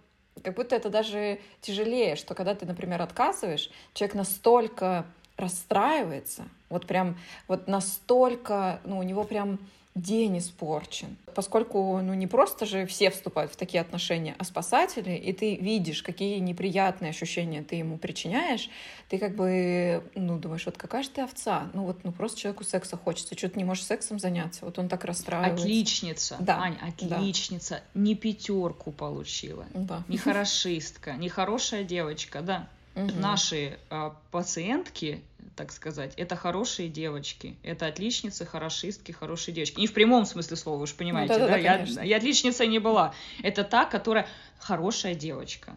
[0.43, 5.05] как будто это даже тяжелее, что когда ты, например, отказываешь, человек настолько
[5.37, 7.17] расстраивается, вот прям,
[7.47, 9.59] вот настолько, ну, у него прям
[9.95, 11.17] день испорчен.
[11.35, 16.01] Поскольку, ну, не просто же все вступают в такие отношения, а спасатели, и ты видишь,
[16.03, 18.69] какие неприятные ощущения ты ему причиняешь,
[19.09, 21.69] ты как бы, ну, думаешь, вот какая же ты овца?
[21.73, 24.87] Ну, вот, ну, просто человеку секса хочется, что ты не можешь сексом заняться, вот он
[24.87, 25.63] так расстраивается.
[25.63, 26.61] Отличница, да.
[26.61, 28.01] Ань, отличница, да.
[28.01, 30.03] не пятерку получила, да.
[30.07, 32.69] не хорошистка, не хорошая девочка, да.
[32.95, 33.13] Угу.
[33.19, 35.23] Наши э, пациентки
[35.55, 39.79] так сказать, это хорошие девочки, это отличницы, хорошистки, хорошие девочки.
[39.79, 41.45] Не в прямом смысле слова, вы же понимаете, ну, да?
[41.47, 43.13] да, да я, я отличницей не была.
[43.43, 44.27] Это та, которая
[44.59, 45.75] хорошая девочка.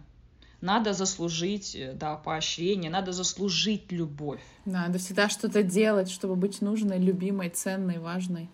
[0.61, 4.41] Надо заслужить, э, да, поощрение, надо заслужить любовь.
[4.65, 8.49] Надо всегда что-то делать, чтобы быть нужной, любимой, ценной, важной.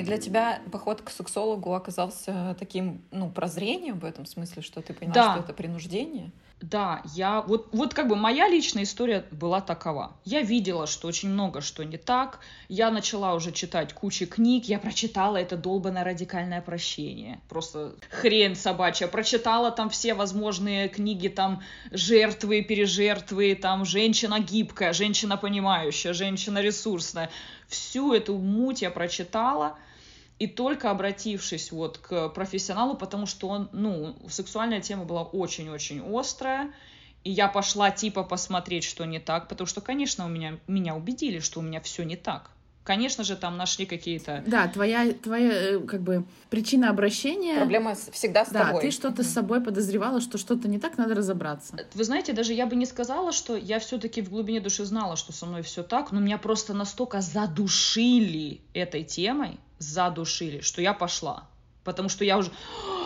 [0.00, 4.92] И для тебя поход к сексологу оказался таким, ну, прозрением в этом смысле, что ты
[4.92, 5.32] поняла, да.
[5.34, 6.30] что это принуждение?
[6.62, 10.16] Да, я вот, вот как бы моя личная история была такова.
[10.24, 12.40] Я видела, что очень много что не так.
[12.68, 14.64] Я начала уже читать кучу книг.
[14.64, 17.40] Я прочитала это долбанное радикальное прощение.
[17.50, 19.06] Просто хрень собачья.
[19.06, 27.30] Прочитала там все возможные книги, там жертвы, пережертвы, там женщина гибкая, женщина понимающая, женщина ресурсная.
[27.68, 29.76] Всю эту муть я прочитала
[30.38, 36.72] и только обратившись вот к профессионалу, потому что он, ну, сексуальная тема была очень-очень острая,
[37.24, 41.40] и я пошла типа посмотреть, что не так, потому что, конечно, у меня, меня убедили,
[41.40, 42.50] что у меня все не так.
[42.84, 44.44] Конечно же, там нашли какие-то...
[44.46, 47.56] Да, твоя, твоя э, как бы причина обращения...
[47.56, 48.80] Проблема всегда с да, тобой.
[48.80, 49.24] ты что-то mm-hmm.
[49.24, 51.76] с собой подозревала, что что-то не так, надо разобраться.
[51.94, 55.32] Вы знаете, даже я бы не сказала, что я все-таки в глубине души знала, что
[55.32, 61.48] со мной все так, но меня просто настолько задушили этой темой, задушили, что я пошла.
[61.86, 62.50] Потому что я уже,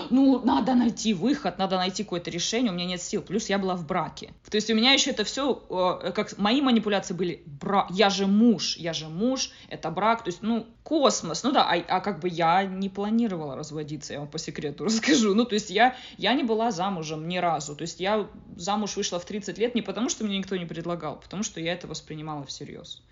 [0.08, 3.20] ну, надо найти выход, надо найти какое-то решение, у меня нет сил.
[3.20, 4.32] Плюс я была в браке.
[4.50, 5.62] То есть у меня еще это все,
[6.02, 10.28] э, как мои манипуляции были, бра, я же муж, я же муж, это брак, то
[10.28, 11.42] есть, ну, космос.
[11.42, 15.34] Ну да, а, а как бы я не планировала разводиться, я вам по секрету расскажу.
[15.34, 17.76] Ну, то есть я, я не была замужем ни разу.
[17.76, 21.14] То есть я замуж вышла в 30 лет не потому, что мне никто не предлагал,
[21.14, 23.02] а потому что я это воспринимала всерьез.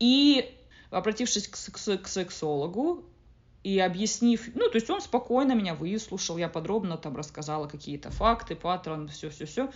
[0.00, 0.54] И
[0.90, 3.04] обратившись к, к, к сексологу
[3.62, 8.56] и объяснив, ну, то есть он спокойно меня выслушал, я подробно там рассказала какие-то факты,
[8.56, 9.70] паттерн, все-все-все.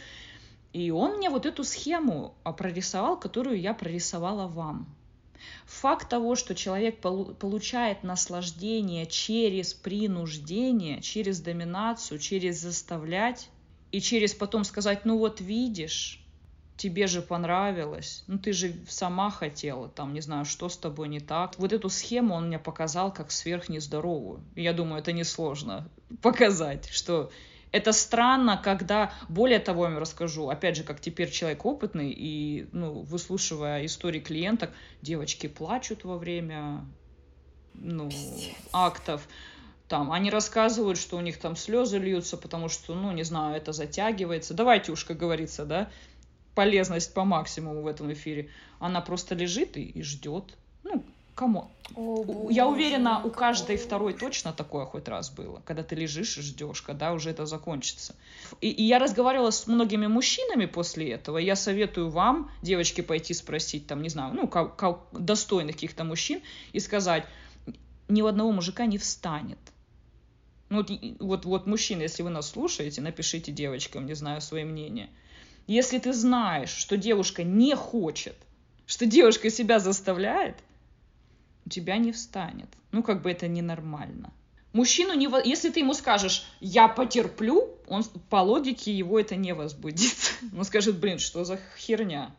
[0.73, 4.87] И он мне вот эту схему прорисовал, которую я прорисовала вам.
[5.67, 13.51] Факт того, что человек получает наслаждение через принуждение, через доминацию, через заставлять,
[13.91, 16.22] и через потом сказать, ну вот видишь,
[16.83, 21.21] тебе же понравилось, ну ты же сама хотела, там, не знаю, что с тобой не
[21.21, 21.57] так.
[21.59, 24.41] Вот эту схему он мне показал как сверхнездоровую.
[24.57, 25.89] я думаю, это несложно
[26.23, 27.31] показать, что
[27.71, 32.67] это странно, когда, более того, я вам расскажу, опять же, как теперь человек опытный, и,
[32.73, 34.73] ну, выслушивая истории клиенток,
[35.03, 36.85] девочки плачут во время,
[37.75, 38.11] ну,
[38.73, 39.27] актов,
[39.87, 43.73] там, они рассказывают, что у них там слезы льются, потому что, ну, не знаю, это
[43.73, 44.53] затягивается.
[44.53, 45.91] Давайте уж, как говорится, да,
[46.55, 48.51] полезность по максимуму в этом эфире.
[48.79, 50.45] Она просто лежит и, и ждет.
[50.85, 51.03] Ну,
[51.35, 51.71] кому?
[51.95, 56.43] О, Я уверена, у каждой второй точно такое хоть раз было, когда ты лежишь и
[56.43, 58.15] ждешь, когда уже это закончится.
[58.61, 61.39] И, и я разговаривала с многими мужчинами после этого.
[61.39, 66.43] Я советую вам, девочки, пойти спросить, там, не знаю, ну, как, как достойных каких-то мужчин
[66.73, 67.25] и сказать,
[68.09, 69.59] ни у одного мужика не встанет.
[70.69, 70.91] Ну, вот,
[71.21, 75.09] вот, вот мужчины, если вы нас слушаете, напишите девочкам, не знаю, свое мнение–
[75.67, 78.37] если ты знаешь, что девушка не хочет,
[78.87, 80.57] что девушка себя заставляет,
[81.65, 82.69] у тебя не встанет.
[82.91, 84.33] Ну, как бы это ненормально.
[84.73, 90.17] Мужчину, не, если ты ему скажешь, я потерплю, он по логике его это не возбудит.
[90.57, 92.35] Он скажет, блин, что за херня.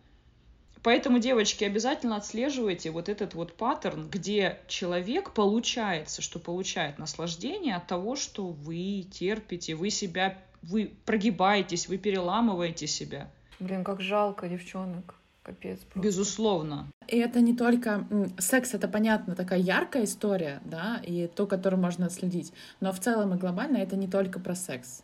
[0.82, 7.88] Поэтому, девочки, обязательно отслеживайте вот этот вот паттерн, где человек получается, что получает наслаждение от
[7.88, 13.30] того, что вы терпите, вы себя вы прогибаетесь, вы переламываете себя.
[13.60, 15.16] Блин, как жалко девчонок.
[15.44, 15.80] Капец.
[15.80, 16.00] Просто.
[16.00, 16.88] Безусловно.
[17.10, 18.08] И это не только...
[18.38, 22.54] Секс— это, понятно, такая яркая история, да, и то, которую можно отследить.
[22.80, 25.04] Но в целом и глобально это не только про секс.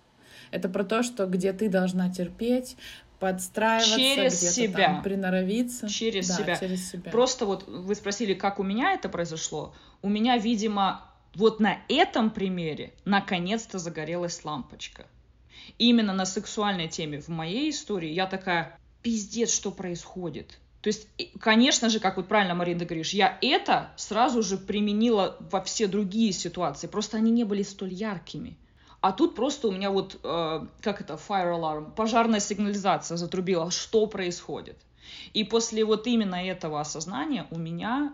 [0.52, 2.78] Это про то, что где ты должна терпеть,
[3.20, 4.86] подстраиваться, через где-то себя.
[4.86, 5.90] там приноровиться.
[5.90, 6.56] Через, да, себя.
[6.56, 7.12] через себя.
[7.12, 9.74] Просто вот вы спросили, как у меня это произошло.
[10.02, 11.06] У меня, видимо,
[11.36, 15.06] вот на этом примере наконец-то загорелась лампочка
[15.78, 20.60] именно на сексуальной теме в моей истории, я такая, пиздец, что происходит.
[20.82, 21.08] То есть,
[21.40, 26.32] конечно же, как вот правильно, Марина, говоришь, я это сразу же применила во все другие
[26.32, 28.58] ситуации, просто они не были столь яркими.
[29.02, 34.08] А тут просто у меня вот, э, как это, fire alarm, пожарная сигнализация затрубила, что
[34.08, 34.78] происходит.
[35.34, 38.14] И после вот именно этого осознания у меня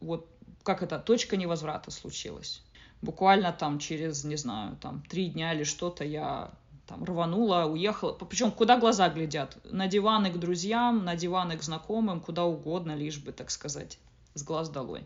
[0.00, 0.26] вот,
[0.62, 2.62] как это, точка невозврата случилась.
[3.00, 6.52] Буквально там через, не знаю, там три дня или что-то я
[6.92, 8.12] там рванула, уехала.
[8.12, 9.56] Причем куда глаза глядят?
[9.64, 13.98] На диваны к друзьям, на диваны к знакомым, куда угодно, лишь бы, так сказать,
[14.34, 15.04] с глаз долой.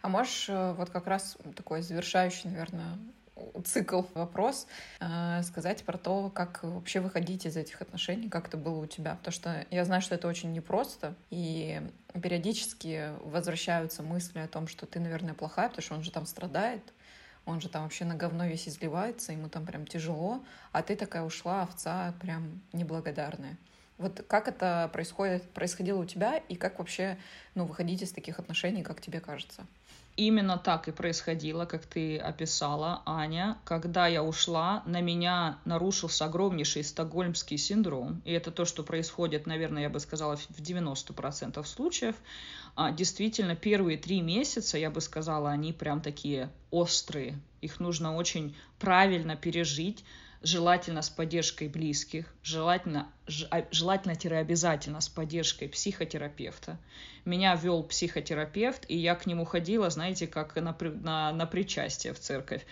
[0.00, 2.98] А можешь э, вот как раз такой завершающий, наверное,
[3.64, 4.66] цикл вопрос,
[5.00, 9.16] э, сказать про то, как вообще выходить из этих отношений, как это было у тебя.
[9.16, 11.80] Потому что я знаю, что это очень непросто, и
[12.20, 16.82] периодически возвращаются мысли о том, что ты, наверное, плохая, потому что он же там страдает,
[17.46, 21.22] он же там вообще на говно весь изливается, ему там прям тяжело, а ты такая
[21.22, 23.56] ушла, овца прям неблагодарная.
[23.96, 27.18] Вот как это происходит, происходило у тебя, и как вообще
[27.54, 29.66] ну, выходить из таких отношений, как тебе кажется?
[30.18, 33.56] Именно так и происходило, как ты описала, Аня.
[33.64, 38.20] Когда я ушла, на меня нарушился огромнейший стокгольмский синдром.
[38.24, 42.16] И это то, что происходит, наверное, я бы сказала, в 90% случаев.
[42.74, 47.40] А, действительно, первые три месяца, я бы сказала, они прям такие острые.
[47.60, 50.04] Их нужно очень правильно пережить
[50.42, 53.08] желательно с поддержкой близких, желательно,
[53.50, 56.78] а, желательно-обязательно с поддержкой психотерапевта.
[57.24, 62.20] Меня вел психотерапевт, и я к нему ходила, знаете, как на, на, на причастие в
[62.20, 62.64] церковь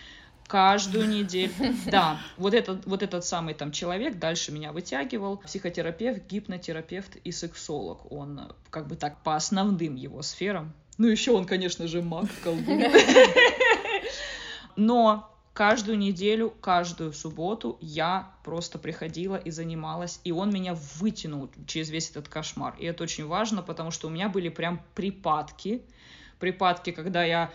[0.47, 1.51] каждую неделю.
[1.85, 5.37] Да, вот этот, вот этот самый там человек дальше меня вытягивал.
[5.37, 8.11] Психотерапевт, гипнотерапевт и сексолог.
[8.11, 10.73] Он как бы так по основным его сферам.
[10.97, 12.83] Ну, еще он, конечно же, маг, колдун.
[14.75, 21.89] Но каждую неделю, каждую субботу я просто приходила и занималась, и он меня вытянул через
[21.89, 22.75] весь этот кошмар.
[22.77, 25.81] И это очень важно, потому что у меня были прям припадки,
[26.37, 27.51] припадки, когда я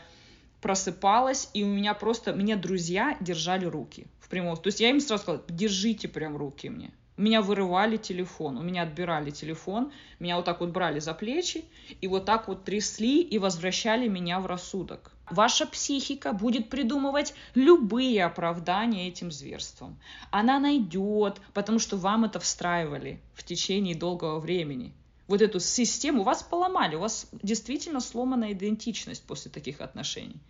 [0.61, 4.57] просыпалась, и у меня просто, меня друзья держали руки в прямом.
[4.57, 6.90] То есть я им сразу сказала, держите прям руки мне.
[7.16, 11.64] У меня вырывали телефон, у меня отбирали телефон, меня вот так вот брали за плечи
[12.00, 15.12] и вот так вот трясли и возвращали меня в рассудок.
[15.33, 19.99] Ваша психика будет придумывать любые оправдания этим зверствам.
[20.30, 24.93] Она найдет, потому что вам это встраивали в течение долгого времени.
[25.28, 30.41] Вот эту систему вас поломали, у вас действительно сломана идентичность после таких отношений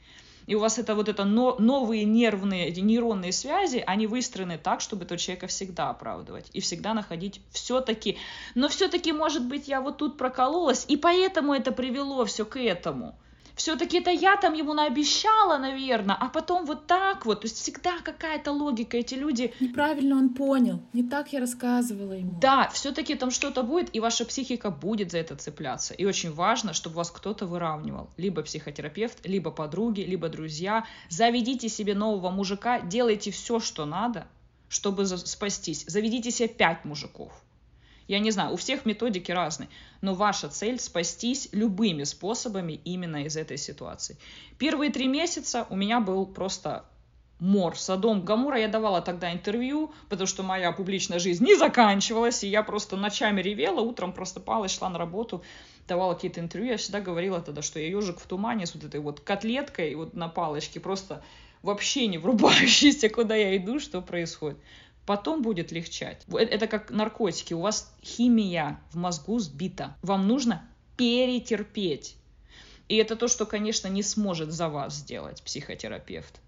[0.47, 5.05] и у вас это вот это но, новые нервные, нейронные связи, они выстроены так, чтобы
[5.05, 8.19] этого человека всегда оправдывать и всегда находить все-таки,
[8.55, 13.17] но все-таки, может быть, я вот тут прокололась, и поэтому это привело все к этому
[13.55, 17.99] все-таки это я там ему наобещала, наверное, а потом вот так вот, то есть всегда
[18.03, 19.55] какая-то логика, эти люди...
[19.61, 22.39] Неправильно он понял, не так я рассказывала ему.
[22.41, 25.95] Да, все-таки там что-то будет, и ваша психика будет за это цепляться.
[25.95, 28.09] И очень важно, чтобы вас кто-то выравнивал.
[28.17, 30.85] Либо психотерапевт, либо подруги, либо друзья.
[31.09, 34.27] Заведите себе нового мужика, делайте все, что надо,
[34.69, 35.85] чтобы спастись.
[35.87, 37.33] Заведите себе пять мужиков
[38.09, 39.69] я не знаю, у всех методики разные,
[40.01, 44.17] но ваша цель спастись любыми способами именно из этой ситуации.
[44.59, 46.85] Первые три месяца у меня был просто
[47.43, 47.77] мор.
[47.77, 52.63] Садом Гамура я давала тогда интервью, потому что моя публичная жизнь не заканчивалась, и я
[52.63, 55.43] просто ночами ревела, утром просыпалась, шла на работу,
[55.89, 56.71] давала какие-то интервью.
[56.71, 60.15] Я всегда говорила тогда, что я ежик в тумане с вот этой вот котлеткой вот
[60.15, 61.25] на палочке, просто
[61.63, 64.59] вообще не врубающийся, куда я иду, что происходит
[65.13, 66.25] потом будет легчать.
[66.33, 67.53] Э, это как наркотики.
[67.53, 69.95] У вас химия в мозгу сбита.
[70.01, 72.17] Вам нужно перетерпеть.
[72.89, 76.41] И это то, что, конечно, не сможет за вас сделать психотерапевт.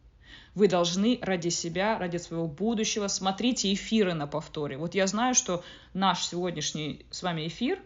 [0.54, 4.78] Вы должны ради себя, ради своего будущего смотрите эфиры на повторе.
[4.78, 5.62] Вот я знаю, что
[5.92, 7.82] наш сегодняшний с вами эфир,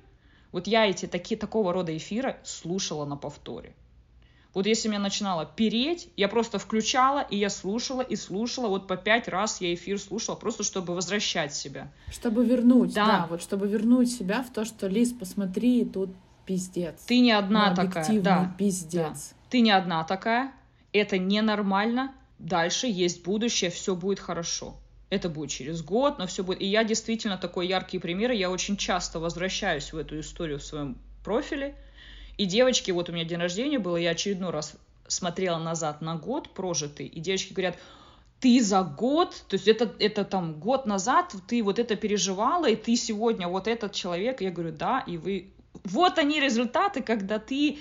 [0.52, 3.74] вот я эти такие, такого рода эфиры слушала на повторе.
[4.58, 8.66] Вот если меня начинало переть, я просто включала, и я слушала, и слушала.
[8.66, 11.92] Вот по пять раз я эфир слушала, просто чтобы возвращать себя.
[12.10, 16.10] Чтобы вернуть, да, да вот чтобы вернуть себя в то, что, Лиз, посмотри, тут
[16.44, 17.04] пиздец.
[17.06, 18.20] Ты не одна ну, такая.
[18.20, 19.28] Да, пиздец.
[19.30, 19.48] Да.
[19.48, 20.52] Ты не одна такая.
[20.92, 22.12] Это ненормально.
[22.40, 24.74] Дальше есть будущее, все будет хорошо.
[25.08, 26.60] Это будет через год, но все будет.
[26.60, 28.32] И я действительно такой яркий пример.
[28.32, 31.76] Я очень часто возвращаюсь в эту историю в своем профиле
[32.38, 34.74] и девочки, вот у меня день рождения было, я очередной раз
[35.08, 37.76] смотрела назад на год прожитый, и девочки говорят,
[38.40, 42.76] ты за год, то есть это, это там год назад ты вот это переживала, и
[42.76, 45.50] ты сегодня вот этот человек, я говорю, да, и вы,
[45.84, 47.78] вот они результаты, когда ты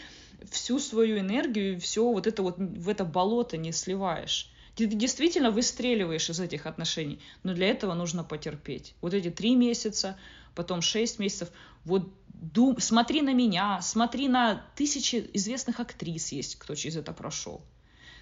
[0.49, 4.51] всю свою энергию, все вот это вот в это болото не сливаешь.
[4.75, 8.93] Ты действительно выстреливаешь из этих отношений, но для этого нужно потерпеть.
[9.01, 10.17] Вот эти три месяца,
[10.57, 11.49] потом шесть месяцев.
[11.85, 17.61] Вот дум, смотри на меня, смотри на тысячи известных актрис есть, кто через это прошел.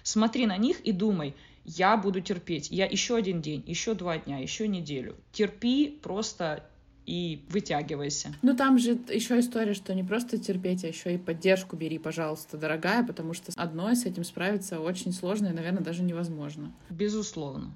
[0.02, 1.34] Смотри на них и думай,
[1.64, 2.70] я буду терпеть.
[2.70, 5.16] Я еще один день, еще два дня, еще неделю.
[5.32, 6.68] Терпи просто
[7.06, 8.34] и вытягивайся.
[8.42, 12.58] Ну там же еще история, что не просто терпеть, а еще и поддержку бери, пожалуйста,
[12.58, 16.72] дорогая, потому что одной с этим справиться очень сложно и, наверное, даже невозможно.
[16.90, 17.74] Безусловно.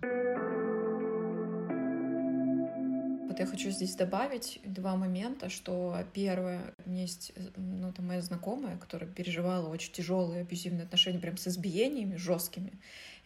[3.30, 8.20] Вот я хочу здесь добавить два момента, что первое, у меня есть ну, там моя
[8.22, 12.72] знакомая, которая переживала очень тяжелые абьюзивные отношения прям с избиениями жесткими,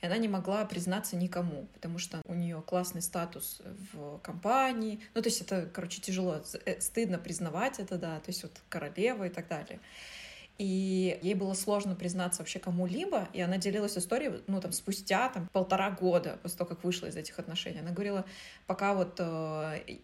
[0.02, 3.62] и она не могла признаться никому, потому что у нее классный статус
[3.94, 8.42] в компании, ну то есть это, короче, тяжело, э, стыдно признавать это, да, то есть
[8.42, 9.80] вот королева и так далее.
[10.58, 15.48] И ей было сложно признаться вообще кому-либо, и она делилась историей, ну, там, спустя, там,
[15.52, 17.80] полтора года после того, как вышла из этих отношений.
[17.80, 18.24] Она говорила,
[18.66, 19.98] пока вот э,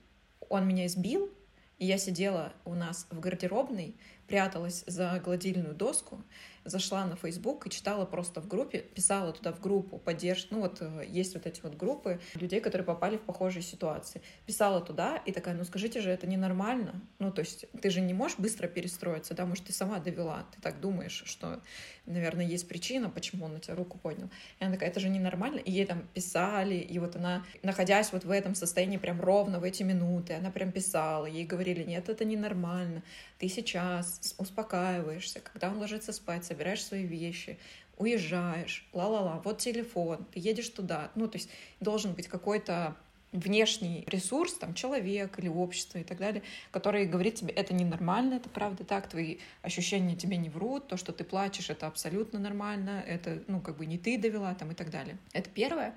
[0.48, 1.30] он меня избил,
[1.78, 3.94] и я сидела у нас в гардеробной,
[4.30, 6.22] пряталась за гладильную доску,
[6.64, 10.48] зашла на Facebook и читала просто в группе, писала туда в группу поддержки.
[10.50, 14.22] Ну вот э, есть вот эти вот группы людей, которые попали в похожие ситуации.
[14.46, 17.00] Писала туда и такая, ну скажите же, это ненормально.
[17.18, 20.60] Ну то есть ты же не можешь быстро перестроиться, да, может ты сама довела, ты
[20.60, 21.60] так думаешь, что,
[22.06, 24.28] наверное, есть причина, почему он на тебя руку поднял.
[24.60, 25.58] И она такая, это же ненормально.
[25.58, 29.64] И ей там писали, и вот она, находясь вот в этом состоянии прям ровно в
[29.64, 33.02] эти минуты, она прям писала, ей говорили, нет, это ненормально,
[33.38, 37.58] ты сейчас успокаиваешься, когда он ложится спать, собираешь свои вещи,
[37.96, 41.10] уезжаешь, ла-ла-ла, вот телефон, ты едешь туда.
[41.14, 41.50] Ну, то есть
[41.80, 42.96] должен быть какой-то
[43.32, 46.42] внешний ресурс, там, человек или общество и так далее,
[46.72, 51.12] который говорит тебе, это ненормально, это правда так, твои ощущения тебе не врут, то, что
[51.12, 54.90] ты плачешь, это абсолютно нормально, это, ну, как бы не ты довела, там, и так
[54.90, 55.16] далее.
[55.32, 55.94] Это первое.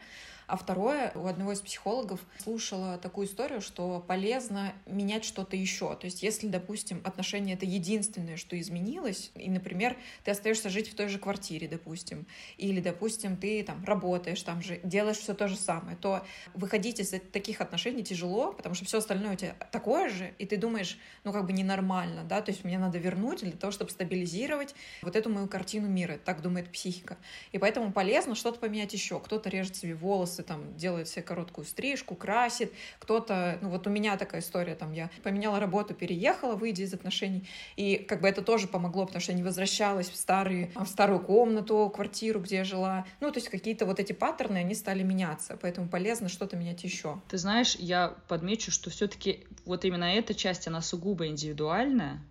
[0.47, 5.95] А второе, у одного из психологов слушала такую историю, что полезно менять что-то еще.
[5.95, 10.95] То есть, если, допустим, отношения это единственное, что изменилось, и, например, ты остаешься жить в
[10.95, 12.25] той же квартире, допустим,
[12.57, 17.09] или, допустим, ты там работаешь там же, делаешь все то же самое, то выходить из
[17.31, 21.31] таких отношений тяжело, потому что все остальное у тебя такое же, и ты думаешь, ну
[21.31, 25.29] как бы ненормально, да, то есть мне надо вернуть для того, чтобы стабилизировать вот эту
[25.29, 27.17] мою картину мира, так думает психика.
[27.51, 29.19] И поэтому полезно что-то поменять еще.
[29.19, 32.71] Кто-то режет себе волосы, волосы, там, делает себе короткую стрижку, красит.
[32.99, 37.47] Кто-то, ну вот у меня такая история, там, я поменяла работу, переехала, выйдя из отношений,
[37.75, 41.19] и как бы это тоже помогло, потому что я не возвращалась в, старые, в старую
[41.19, 43.05] комнату, квартиру, где я жила.
[43.19, 47.21] Ну, то есть какие-то вот эти паттерны, они стали меняться, поэтому полезно что-то менять еще.
[47.29, 52.21] Ты знаешь, я подмечу, что все-таки вот именно эта часть, она сугубо индивидуальная,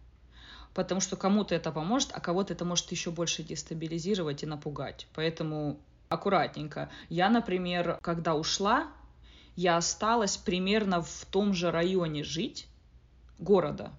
[0.75, 5.07] потому что кому-то это поможет, а кого-то это может еще больше дестабилизировать и напугать.
[5.15, 5.79] Поэтому
[6.13, 6.91] аккуратненько.
[7.09, 8.89] Я, например, когда ушла,
[9.57, 12.69] я осталась примерно в том же районе жить,
[13.43, 13.93] города,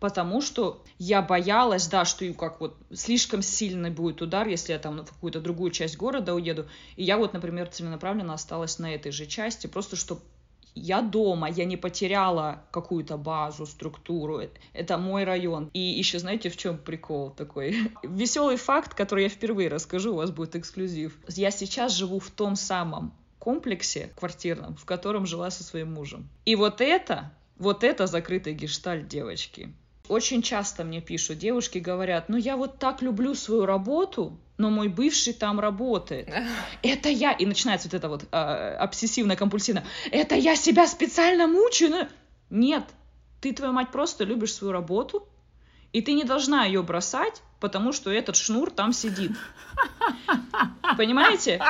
[0.00, 5.04] потому что я боялась, да, что как вот слишком сильный будет удар, если я там
[5.04, 6.68] в какую-то другую часть города уеду.
[6.96, 10.20] И я вот, например, целенаправленно осталась на этой же части, просто чтобы
[10.78, 14.42] я дома, я не потеряла какую-то базу, структуру.
[14.72, 15.70] Это мой район.
[15.72, 17.76] И еще знаете, в чем прикол такой?
[18.02, 21.16] Веселый факт, который я впервые расскажу, у вас будет эксклюзив.
[21.28, 26.28] Я сейчас живу в том самом комплексе квартирном, в котором жила со своим мужем.
[26.44, 29.72] И вот это, вот это закрытый гештальт девочки.
[30.08, 34.88] Очень часто мне пишут, девушки говорят, ну я вот так люблю свою работу, но мой
[34.88, 36.28] бывший там работает.
[36.82, 37.32] Это я.
[37.32, 39.84] И начинается вот это вот э, обсессивно-компульсивно.
[40.10, 41.90] Это я себя специально мучаю.
[41.90, 42.08] Но...
[42.50, 42.84] Нет,
[43.40, 45.28] ты, твою мать, просто любишь свою работу,
[45.92, 49.32] и ты не должна ее бросать, потому что этот шнур там сидит.
[50.96, 51.62] Понимаете?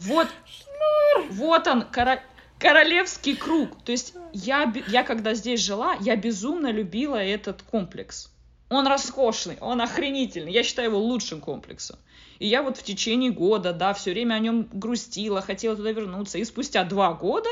[0.00, 1.26] Вот, шнур.
[1.30, 2.20] вот он, кора
[2.58, 3.82] королевский круг.
[3.84, 8.30] То есть я, я когда здесь жила, я безумно любила этот комплекс.
[8.68, 10.52] Он роскошный, он охренительный.
[10.52, 11.98] Я считаю его лучшим комплексом.
[12.40, 16.38] И я вот в течение года, да, все время о нем грустила, хотела туда вернуться.
[16.38, 17.48] И спустя два года,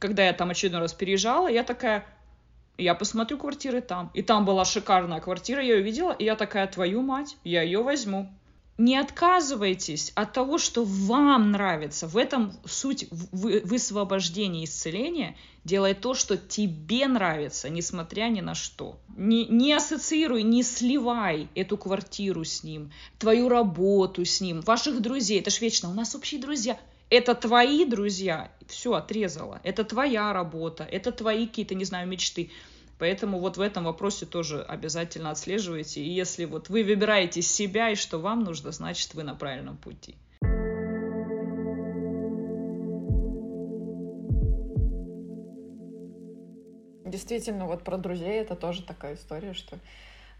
[0.00, 2.04] когда я там очередной раз переезжала, я такая,
[2.76, 4.10] я посмотрю квартиры там.
[4.14, 7.82] И там была шикарная квартира, я ее видела, и я такая, твою мать, я ее
[7.82, 8.28] возьму
[8.78, 12.06] не отказывайтесь от того, что вам нравится.
[12.06, 15.36] В этом суть высвобождения исцеления.
[15.64, 19.00] Делай то, что тебе нравится, несмотря ни на что.
[19.16, 25.40] Не, не ассоциируй, не сливай эту квартиру с ним, твою работу с ним, ваших друзей.
[25.40, 26.78] Это ж вечно, у нас общие друзья.
[27.10, 29.60] Это твои друзья, все, отрезала.
[29.64, 32.50] Это твоя работа, это твои какие-то, не знаю, мечты.
[32.98, 36.02] Поэтому вот в этом вопросе тоже обязательно отслеживайте.
[36.02, 40.16] И если вот вы выбираете себя и что вам нужно, значит вы на правильном пути.
[47.04, 49.78] Действительно, вот про друзей это тоже такая история, что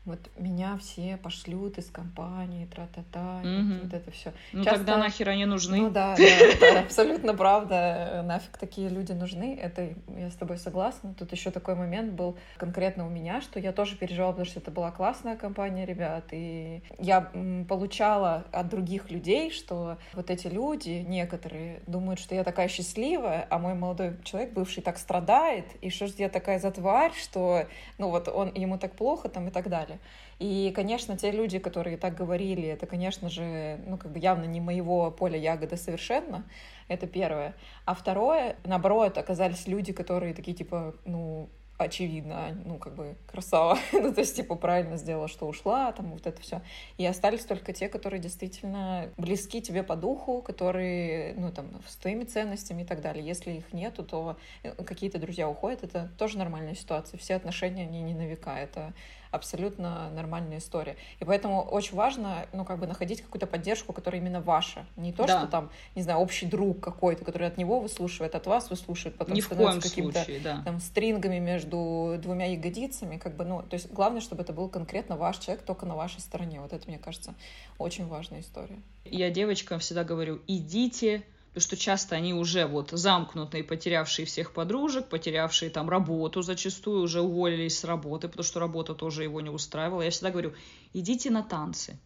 [0.09, 3.83] вот меня все пошлют из компании, тра-та-та, mm-hmm.
[3.83, 4.33] вот это все.
[4.53, 4.79] Ну Часто...
[4.79, 5.79] тогда нахер они нужны?
[5.79, 8.23] Ну да, да, это абсолютно правда.
[8.25, 9.59] Нафиг такие люди нужны.
[9.61, 11.15] Это я с тобой согласна.
[11.15, 14.71] Тут еще такой момент был конкретно у меня, что я тоже переживала, потому что это
[14.71, 17.31] была классная компания ребят, и я
[17.69, 23.59] получала от других людей, что вот эти люди, некоторые, думают, что я такая счастливая, а
[23.59, 27.67] мой молодой человек, бывший, так страдает, и что же я такая за тварь, что,
[27.99, 29.98] ну вот он, ему так плохо там и так далее.
[30.39, 34.61] И, конечно, те люди, которые так говорили, это, конечно же, ну, как бы явно не
[34.61, 36.45] моего поля ягоды совершенно.
[36.87, 37.55] Это первое.
[37.85, 43.79] А второе, наоборот, оказались люди, которые такие, типа, ну, очевидно, ну, как бы, красава.
[43.93, 46.61] ну, то есть, типа, правильно сделала, что ушла, там, вот это все.
[46.99, 52.25] И остались только те, которые действительно близки тебе по духу, которые, ну, там, с твоими
[52.25, 53.25] ценностями и так далее.
[53.25, 57.17] Если их нету, то э, какие-то друзья уходят, это тоже нормальная ситуация.
[57.17, 58.93] Все отношения, они не на века, это
[59.31, 60.97] абсолютно нормальная история.
[61.21, 64.87] И поэтому очень важно, ну, как бы находить какую-то поддержку, которая именно ваша.
[64.97, 65.39] Не то, да.
[65.39, 69.35] что там, не знаю, общий друг какой-то, который от него выслушивает, от вас выслушивает, потом
[69.35, 70.63] Ни становится какими-то да.
[70.65, 75.17] там стрингами между двумя ягодицами, как бы, ну, то есть главное, чтобы это был конкретно
[75.17, 76.61] ваш человек, только на вашей стороне.
[76.61, 77.35] Вот это, мне кажется,
[77.79, 78.81] очень важная история.
[79.05, 85.09] Я девочкам всегда говорю, идите потому что часто они уже вот замкнутые, потерявшие всех подружек,
[85.09, 90.03] потерявшие там работу зачастую, уже уволились с работы, потому что работа тоже его не устраивала.
[90.03, 90.55] Я всегда говорю,
[90.93, 91.99] идите на танцы,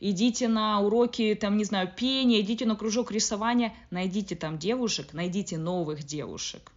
[0.00, 5.58] идите на уроки, там, не знаю, пения, идите на кружок рисования, найдите там девушек, найдите
[5.58, 6.72] новых девушек,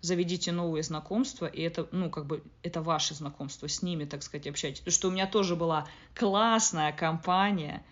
[0.00, 4.46] заведите новые знакомства, и это, ну, как бы, это ваше знакомство, с ними, так сказать,
[4.46, 4.80] общайтесь.
[4.80, 7.84] Потому что у меня тоже была классная компания,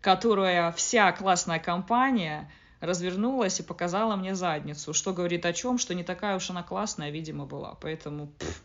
[0.00, 6.02] которая, вся классная компания развернулась и показала мне задницу, что говорит о чем, что не
[6.02, 7.74] такая уж она классная, видимо, была.
[7.80, 8.62] Поэтому пф,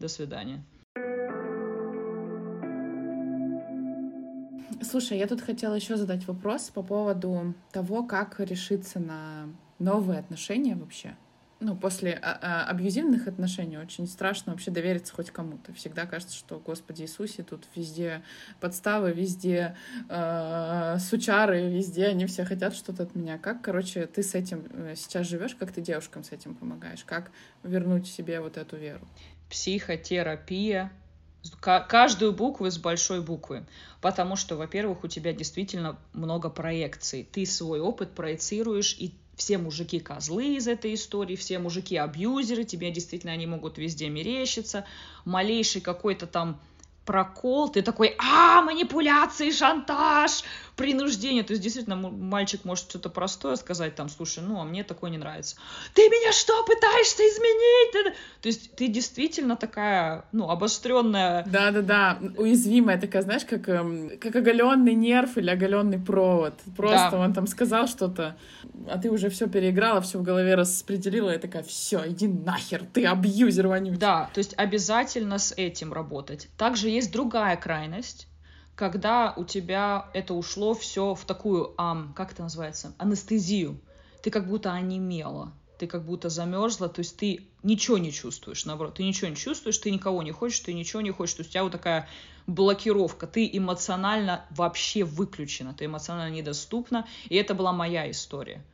[0.00, 0.64] до свидания.
[4.82, 9.48] Слушай, я тут хотела еще задать вопрос по поводу того, как решиться на
[9.78, 11.16] новые отношения вообще
[11.60, 15.72] ну, после а, а, абьюзивных отношений очень страшно вообще довериться хоть кому-то.
[15.74, 18.22] Всегда кажется, что, Господи Иисусе, тут везде
[18.60, 19.76] подставы, везде
[20.08, 23.38] э, сучары, везде они все хотят что-то от меня.
[23.38, 27.02] Как, короче, ты с этим э, сейчас живешь, как ты девушкам с этим помогаешь?
[27.04, 27.32] Как
[27.64, 29.00] вернуть себе вот эту веру?
[29.50, 30.92] Психотерапия,
[31.60, 33.66] каждую букву с большой буквы.
[34.00, 37.28] Потому что, во-первых, у тебя действительно много проекций.
[37.30, 42.90] Ты свой опыт проецируешь, и все мужики козлы из этой истории, все мужики абьюзеры, тебе
[42.90, 44.84] действительно они могут везде мерещиться,
[45.24, 46.60] малейший какой-то там
[47.08, 50.44] прокол, ты такой, а, манипуляции, шантаж,
[50.76, 51.42] принуждение.
[51.42, 55.16] То есть, действительно, мальчик может что-то простое сказать, там, слушай, ну, а мне такое не
[55.16, 55.56] нравится.
[55.94, 58.14] Ты меня что, пытаешься изменить?
[58.42, 61.44] То есть, ты действительно такая, ну, обостренная.
[61.46, 66.60] Да-да-да, уязвимая такая, знаешь, как, эм, как оголенный нерв или оголенный провод.
[66.76, 67.20] Просто да.
[67.20, 68.36] он там сказал что-то,
[68.88, 73.06] а ты уже все переиграла, все в голове распределила, и такая, все, иди нахер, ты
[73.06, 73.98] абьюзер вонючий.
[73.98, 76.48] Да, то есть обязательно с этим работать.
[76.56, 78.28] Также есть другая крайность,
[78.74, 83.80] когда у тебя это ушло все в такую, ам, как это называется, анестезию.
[84.22, 88.94] Ты как будто онемела, ты как будто замерзла, то есть ты ничего не чувствуешь, наоборот,
[88.94, 91.52] ты ничего не чувствуешь, ты никого не хочешь, ты ничего не хочешь, то есть у
[91.52, 92.08] тебя вот такая
[92.46, 98.64] блокировка, ты эмоционально вообще выключена, ты эмоционально недоступна, и это была моя история.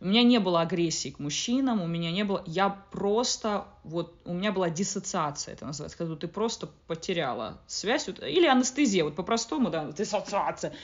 [0.00, 2.42] У меня не было агрессии к мужчинам, у меня не было...
[2.46, 3.66] Я просто...
[3.84, 8.06] Вот у меня была диссоциация, это называется, когда ты просто потеряла связь.
[8.06, 10.74] Вот, или анестезия, вот по-простому, да, диссоциация.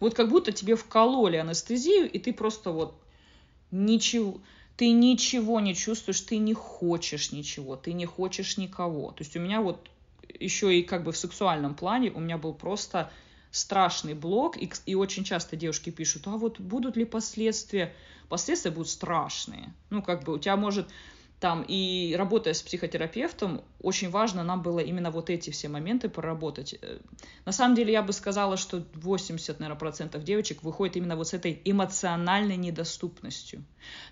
[0.00, 3.00] Вот как будто тебе вкололи анестезию, и ты просто вот
[3.70, 4.40] ничего...
[4.76, 9.10] Ты ничего не чувствуешь, ты не хочешь ничего, ты не хочешь никого.
[9.10, 9.88] То есть у меня вот
[10.38, 13.10] еще и как бы в сексуальном плане у меня был просто
[13.50, 17.94] страшный блок, и, и очень часто девушки пишут, а вот будут ли последствия
[18.28, 19.72] последствия будут страшные.
[19.90, 20.88] Ну, как бы у тебя может
[21.40, 26.74] там и работая с психотерапевтом, очень важно нам было именно вот эти все моменты проработать.
[26.82, 26.98] Э,
[27.44, 31.34] на самом деле я бы сказала, что 80, наверное, процентов девочек выходит именно вот с
[31.34, 33.64] этой эмоциональной недоступностью.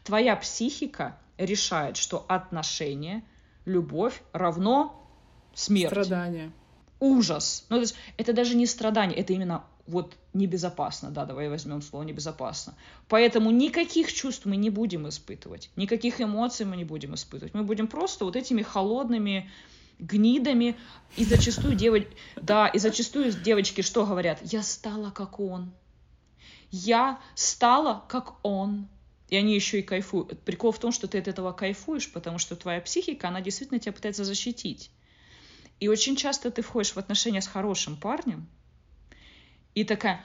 [0.05, 3.24] Твоя психика решает, что отношения,
[3.64, 5.05] любовь равно
[5.53, 5.91] смерть.
[5.91, 6.53] Страдание.
[7.01, 7.64] Ужас.
[7.68, 12.03] Ну, то есть это даже не страдание, это именно вот небезопасно, да, давай возьмем слово
[12.03, 12.74] небезопасно.
[13.09, 17.55] Поэтому никаких чувств мы не будем испытывать, никаких эмоций мы не будем испытывать.
[17.55, 19.51] Мы будем просто вот этими холодными
[19.99, 20.76] гнидами,
[21.16, 22.07] и зачастую, дев...
[22.36, 24.38] да, и зачастую девочки что говорят?
[24.42, 25.72] Я стала как он.
[26.70, 28.88] Я стала как он.
[29.28, 30.38] И они еще и кайфуют.
[30.40, 33.92] Прикол в том, что ты от этого кайфуешь, потому что твоя психика, она действительно тебя
[33.92, 34.90] пытается защитить.
[35.80, 38.46] И очень часто ты входишь в отношения с хорошим парнем,
[39.74, 40.24] и такая,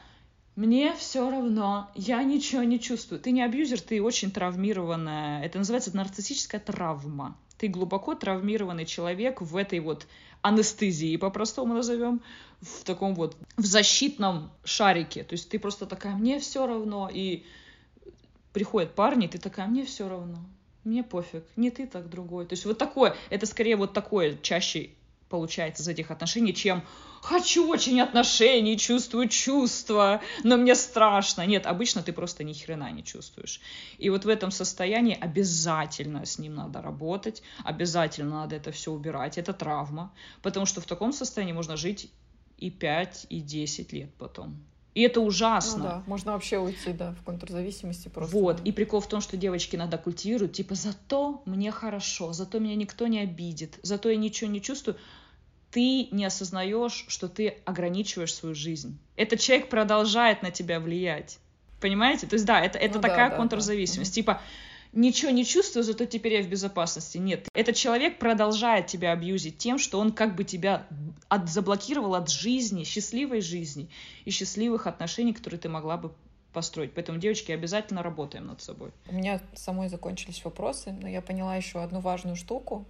[0.55, 3.19] мне все равно, я ничего не чувствую.
[3.19, 5.43] Ты не абьюзер, ты очень травмированная.
[5.43, 7.37] Это называется нарциссическая травма.
[7.57, 10.07] Ты глубоко травмированный человек в этой вот
[10.41, 12.21] анестезии, по-простому назовем,
[12.61, 15.23] в таком вот, в защитном шарике.
[15.23, 17.45] То есть ты просто такая, мне все равно, и
[18.53, 20.39] приходят парни, и ты такая, мне все равно,
[20.83, 22.45] мне пофиг, не ты, так другой.
[22.45, 24.91] То есть вот такое, это скорее вот такое чаще
[25.31, 26.83] получается из этих отношений, чем
[27.21, 31.45] хочу очень отношений, чувствую чувства, но мне страшно.
[31.45, 33.61] Нет, обычно ты просто ни хрена не чувствуешь.
[33.97, 39.37] И вот в этом состоянии обязательно с ним надо работать, обязательно надо это все убирать.
[39.37, 42.11] Это травма, потому что в таком состоянии можно жить
[42.57, 44.70] и 5, и 10 лет потом.
[44.93, 45.77] И это ужасно.
[45.77, 48.35] Ну да, можно вообще уйти, да, в контрзависимости просто.
[48.35, 52.75] Вот, и прикол в том, что девочки иногда культивируют, типа, зато мне хорошо, зато меня
[52.75, 54.97] никто не обидит, зато я ничего не чувствую.
[55.71, 58.99] Ты не осознаешь, что ты ограничиваешь свою жизнь.
[59.15, 61.39] Этот человек продолжает на тебя влиять.
[61.79, 62.27] Понимаете?
[62.27, 64.11] То есть, да, это, это ну, такая да, контрзависимость.
[64.11, 64.15] Да.
[64.15, 64.41] Типа,
[64.93, 67.17] ничего не чувствую, зато теперь я в безопасности.
[67.17, 70.87] Нет, этот человек продолжает тебя абьюзить тем, что он как бы тебя
[71.29, 73.89] от, заблокировал от жизни, счастливой жизни
[74.25, 76.11] и счастливых отношений, которые ты могла бы
[76.53, 76.93] построить.
[76.93, 78.91] Поэтому, девочки, обязательно работаем над собой.
[79.07, 82.85] У меня самой закончились вопросы, но я поняла еще одну важную штуку,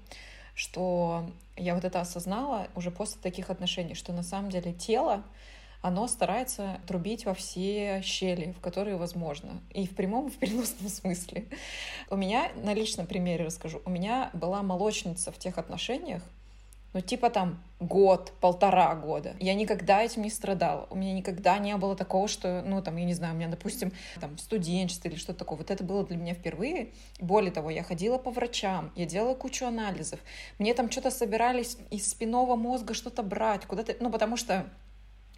[0.56, 5.24] что я вот это осознала уже после таких отношений, что на самом деле тело
[5.82, 9.62] оно старается трубить во все щели, в которые возможно.
[9.74, 11.46] И в прямом, и в переносном смысле.
[12.10, 16.22] У меня, на личном примере расскажу, у меня была молочница в тех отношениях,
[16.94, 19.34] ну, типа там год, полтора года.
[19.40, 20.88] Я никогда этим не страдала.
[20.90, 23.94] У меня никогда не было такого, что, ну, там, я не знаю, у меня, допустим,
[24.20, 25.58] там, студенчество или что-то такое.
[25.58, 26.90] Вот это было для меня впервые.
[27.20, 30.20] Более того, я ходила по врачам, я делала кучу анализов.
[30.60, 34.66] Мне там что-то собирались из спинного мозга что-то брать, куда-то, ну, потому что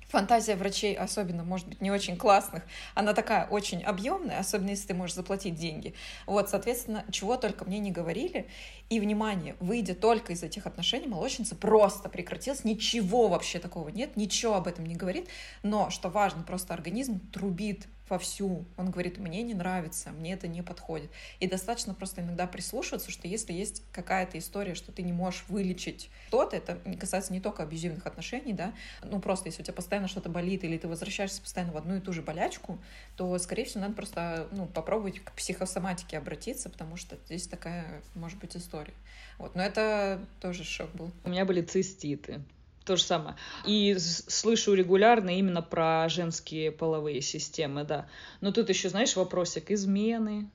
[0.07, 2.63] фантазия врачей, особенно, может быть, не очень классных,
[2.95, 5.93] она такая очень объемная, особенно если ты можешь заплатить деньги.
[6.25, 8.47] Вот, соответственно, чего только мне не говорили.
[8.89, 14.55] И, внимание, выйдя только из этих отношений, молочница просто прекратилась, ничего вообще такого нет, ничего
[14.55, 15.27] об этом не говорит,
[15.63, 18.65] но, что важно, просто организм трубит вовсю.
[18.77, 21.09] Он говорит, мне не нравится, мне это не подходит.
[21.39, 26.09] И достаточно просто иногда прислушиваться, что если есть какая-то история, что ты не можешь вылечить
[26.27, 30.29] что-то, это касается не только абьюзивных отношений, да, ну просто если у тебя постоянно что-то
[30.29, 32.79] болит, или ты возвращаешься постоянно в одну и ту же болячку,
[33.17, 38.37] то, скорее всего, надо просто ну, попробовать к психосоматике обратиться, потому что здесь такая, может
[38.39, 38.93] быть, история.
[39.39, 41.11] Вот, но это тоже шок был.
[41.23, 42.41] У меня были циститы.
[42.85, 43.35] То же самое.
[43.65, 48.07] И слышу регулярно именно про женские половые системы, да.
[48.41, 50.49] Но тут еще, знаешь, вопросик измены.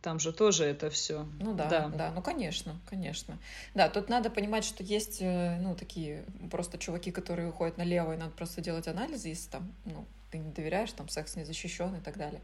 [0.00, 1.26] Там же тоже это все.
[1.40, 3.36] Ну да, да, да, ну конечно, конечно.
[3.74, 8.16] Да, тут надо понимать, что есть, э, ну, такие просто чуваки, которые уходят налево, и
[8.16, 12.00] надо просто делать анализы, если там, ну, ты не доверяешь, там секс не защищен и
[12.00, 12.40] так далее.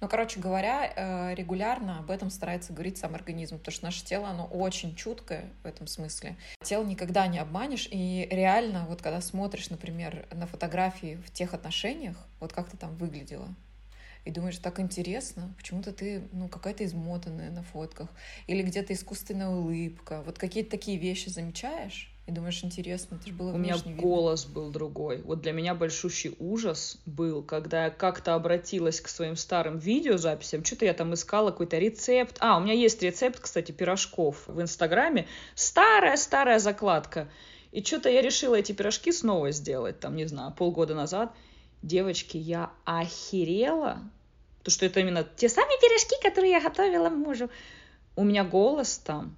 [0.00, 4.28] Но, короче говоря, э, регулярно об этом старается говорить сам организм, потому что наше тело,
[4.28, 6.36] оно очень чуткое в этом смысле.
[6.62, 12.16] Тело никогда не обманешь, и реально, вот когда смотришь, например, на фотографии в тех отношениях,
[12.40, 13.48] вот как ты там выглядела,
[14.24, 18.08] и думаешь, так интересно, почему-то ты, ну, какая-то измотанная на фотках,
[18.48, 23.52] или где-то искусственная улыбка, вот какие-то такие вещи замечаешь, и думаешь, интересно, это же было
[23.52, 24.02] У меня видно.
[24.02, 25.22] голос был другой.
[25.22, 30.64] Вот для меня большущий ужас был, когда я как-то обратилась к своим старым видеозаписям.
[30.64, 32.36] Что-то я там искала какой-то рецепт.
[32.40, 35.28] А, у меня есть рецепт, кстати, пирожков в Инстаграме.
[35.54, 37.28] Старая-старая закладка.
[37.70, 41.32] И что-то я решила эти пирожки снова сделать, там, не знаю, полгода назад.
[41.82, 44.00] Девочки, я охерела,
[44.64, 47.50] то что это именно те самые пирожки, которые я готовила мужу.
[48.16, 49.36] У меня голос там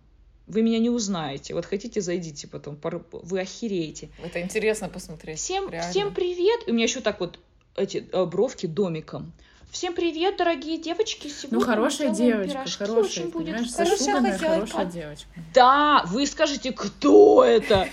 [0.49, 1.55] вы меня не узнаете.
[1.55, 4.09] Вот хотите, зайдите потом, вы охереете.
[4.24, 5.38] Это интересно посмотреть.
[5.38, 6.66] Всем, всем привет.
[6.66, 7.38] И у меня еще так вот
[7.76, 9.32] эти э, бровки домиком.
[9.70, 11.28] Всем привет, дорогие девочки.
[11.28, 12.78] Сегодня ну, хорошая девочка, пирожки.
[12.78, 15.28] хорошая, Очень будет хорошая, хорошая девочка.
[15.53, 17.86] Да, вы скажете, кто это?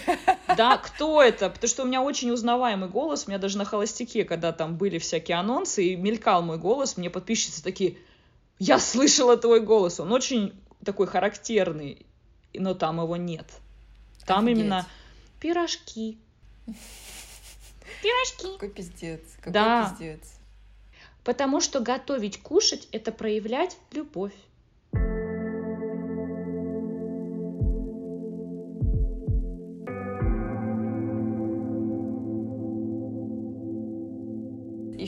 [0.55, 1.49] Да, кто это?
[1.49, 3.25] Потому что у меня очень узнаваемый голос.
[3.27, 7.09] У меня даже на холостяке, когда там были всякие анонсы, и мелькал мой голос, мне
[7.09, 7.97] подписчицы такие,
[8.57, 9.99] я слышала твой голос.
[9.99, 10.53] Он очень
[10.85, 12.05] такой характерный
[12.59, 13.45] но там его нет.
[14.25, 14.59] Там Офигеть.
[14.59, 14.87] именно
[15.39, 16.17] пирожки.
[18.01, 18.53] Пирожки.
[18.53, 19.21] Какой пиздец.
[19.37, 19.89] Какой да.
[19.89, 20.35] пиздец.
[21.23, 24.33] Потому что готовить, кушать— это проявлять любовь.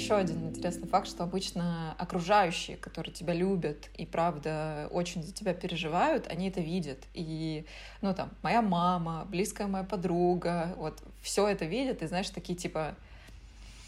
[0.07, 5.53] Еще один интересный факт, что обычно окружающие, которые тебя любят и, правда, очень за тебя
[5.53, 6.99] переживают, они это видят.
[7.13, 7.65] И,
[8.01, 12.95] ну, там, моя мама, близкая моя подруга, вот, все это видят, и, знаешь, такие, типа,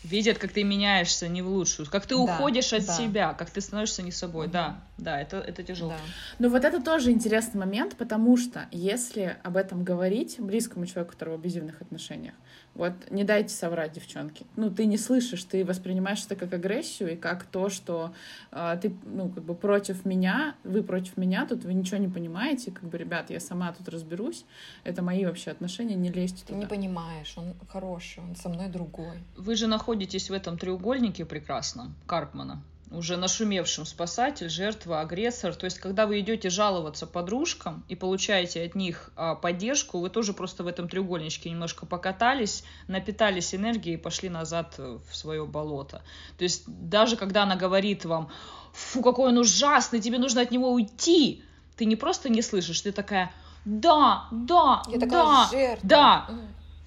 [0.04, 2.98] видят, как ты меняешься не в лучшую, как ты да, уходишь от да.
[2.98, 4.48] себя, как ты становишься не собой.
[4.48, 4.54] Угу.
[4.54, 5.92] Да, да, это, это тяжело.
[5.92, 5.98] Да.
[6.40, 11.38] Ну вот это тоже интересный момент, потому что если об этом говорить близкому человеку, которого
[11.38, 12.34] в абьюзивных отношениях,
[12.76, 14.46] вот не дайте соврать, девчонки.
[14.56, 18.14] Ну, ты не слышишь, ты воспринимаешь это как агрессию и как то, что
[18.52, 22.72] э, ты, ну, как бы против меня, вы против меня, тут вы ничего не понимаете,
[22.72, 24.46] как бы, ребят, я сама тут разберусь,
[24.84, 26.54] это мои вообще отношения, не лезьте туда.
[26.54, 29.18] Ты не понимаешь, он хороший, он со мной другой.
[29.36, 32.62] Вы же находитесь в этом треугольнике прекрасном Карпмана
[32.92, 35.54] уже нашумевшим спасатель, жертва, агрессор.
[35.56, 40.34] То есть, когда вы идете жаловаться подружкам и получаете от них а, поддержку, вы тоже
[40.34, 46.02] просто в этом треугольничке немножко покатались, напитались энергией и пошли назад в свое болото.
[46.38, 48.30] То есть, даже когда она говорит вам,
[48.74, 51.44] фу, какой он ужасный, тебе нужно от него уйти,
[51.76, 53.32] ты не просто не слышишь, ты такая,
[53.66, 55.88] да, да, Я да, жертва.
[55.88, 56.30] да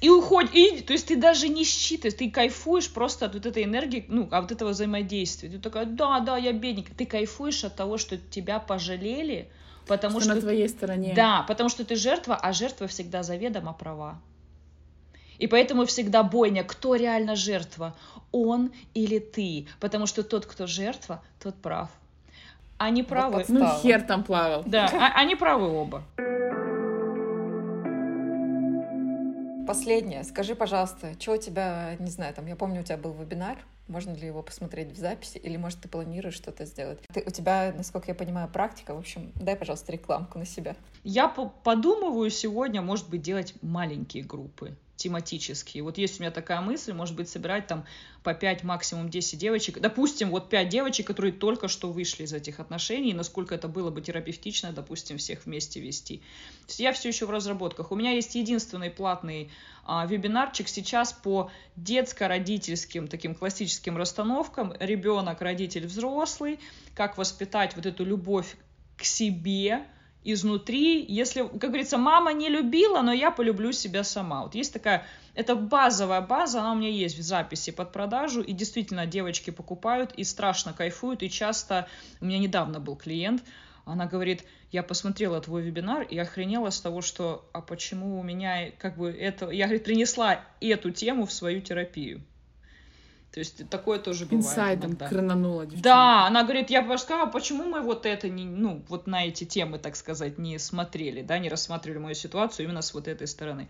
[0.02, 3.62] и уходит, и, то есть ты даже не считаешь, ты кайфуешь просто от вот этой
[3.62, 5.48] энергии, ну, от этого взаимодействия.
[5.48, 6.96] Ты такая, да, да, я бедненькая.
[6.96, 9.48] Ты кайфуешь от того, что тебя пожалели,
[9.86, 10.30] потому что...
[10.30, 11.12] что на твоей стороне.
[11.14, 14.20] Да, потому что ты жертва, а жертва всегда заведомо права.
[15.38, 17.94] И поэтому всегда бойня, кто реально жертва,
[18.32, 19.68] он или ты.
[19.78, 21.90] Потому что тот, кто жертва, тот прав.
[22.76, 23.36] Они правы.
[23.36, 24.64] Вот ну, хер там плавал.
[24.66, 26.02] Да, а, они правы оба.
[29.72, 30.22] Последнее.
[30.24, 33.56] Скажи, пожалуйста, что у тебя, не знаю, там, я помню, у тебя был вебинар,
[33.88, 36.98] можно ли его посмотреть в записи, или, может, ты планируешь что-то сделать?
[37.10, 40.76] Ты, у тебя, насколько я понимаю, практика, в общем, дай, пожалуйста, рекламку на себя.
[41.04, 45.82] Я подумываю сегодня, может быть, делать маленькие группы тематические.
[45.82, 47.84] Вот есть у меня такая мысль, может быть, собирать там
[48.22, 49.80] по 5, максимум 10 девочек.
[49.80, 54.00] Допустим, вот 5 девочек, которые только что вышли из этих отношений, насколько это было бы
[54.00, 56.18] терапевтично, допустим, всех вместе вести.
[56.18, 57.90] То есть я все еще в разработках.
[57.90, 59.50] У меня есть единственный платный
[59.84, 64.72] а, вебинарчик сейчас по детско-родительским таким классическим расстановкам.
[64.78, 66.60] Ребенок, родитель, взрослый.
[66.94, 68.56] Как воспитать вот эту любовь
[68.96, 69.84] к себе,
[70.24, 71.04] изнутри.
[71.04, 74.42] Если, как говорится, мама не любила, но я полюблю себя сама.
[74.42, 78.52] Вот есть такая, это базовая база, она у меня есть в записи под продажу, и
[78.52, 81.88] действительно девочки покупают и страшно кайфуют, и часто,
[82.20, 83.42] у меня недавно был клиент,
[83.84, 88.70] она говорит, я посмотрела твой вебинар и охренела с того, что, а почему у меня
[88.78, 92.22] как бы это, я, говорит, принесла эту тему в свою терапию.
[93.32, 94.44] То есть такое тоже бывает.
[94.44, 95.08] Инсайдом иногда.
[95.08, 95.82] крананула девчонка.
[95.82, 99.44] Да, она говорит, я бы сказала, почему мы вот это не, ну, вот на эти
[99.44, 103.68] темы, так сказать, не смотрели, да, не рассматривали мою ситуацию именно с вот этой стороны.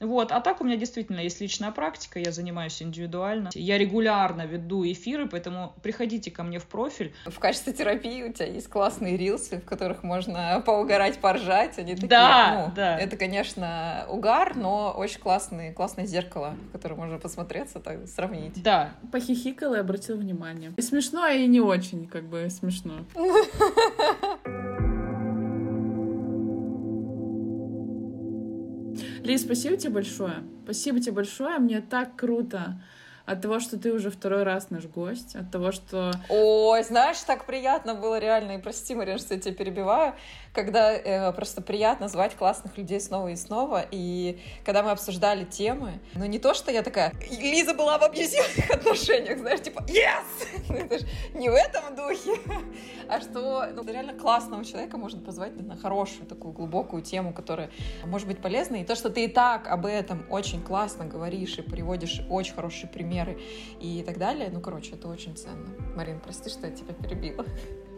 [0.00, 3.50] Вот, а так у меня действительно есть личная практика, я занимаюсь индивидуально.
[3.54, 7.14] Я регулярно веду эфиры, поэтому приходите ко мне в профиль.
[7.26, 11.78] В качестве терапии у тебя есть классные рилсы, в которых можно поугарать, поржать.
[11.78, 12.98] Они такие, да, ну, да.
[12.98, 18.60] Это, конечно, угар, но очень классный, классное зеркало, в которое можно посмотреться, так, сравнить.
[18.60, 20.72] Да, похихикала и обратила внимание.
[20.76, 23.04] И смешно, и не очень, как бы, смешно.
[29.24, 30.44] Ли, спасибо тебе большое.
[30.64, 31.58] Спасибо тебе большое.
[31.58, 32.82] Мне так круто
[33.26, 36.12] от того, что ты уже второй раз наш гость, от того, что...
[36.28, 40.14] Ой, знаешь, так приятно было реально, и прости, Марин, что я тебя перебиваю,
[40.52, 46.00] когда э, просто приятно звать классных людей снова и снова, и когда мы обсуждали темы,
[46.14, 50.24] ну не то, что я такая, Лиза была в абьюзивных отношениях, знаешь, типа, yes!
[50.68, 52.40] Ну, это же не в этом духе,
[53.08, 57.70] а что ну, реально классного человека можно позвать на хорошую такую глубокую тему, которая
[58.04, 61.62] может быть полезной, и то, что ты и так об этом очень классно говоришь и
[61.62, 63.38] приводишь очень хорошие примеры, примеры
[63.80, 64.50] и так далее.
[64.52, 65.68] Ну, короче, это очень ценно.
[65.94, 67.44] Марин, прости, что я тебя перебила.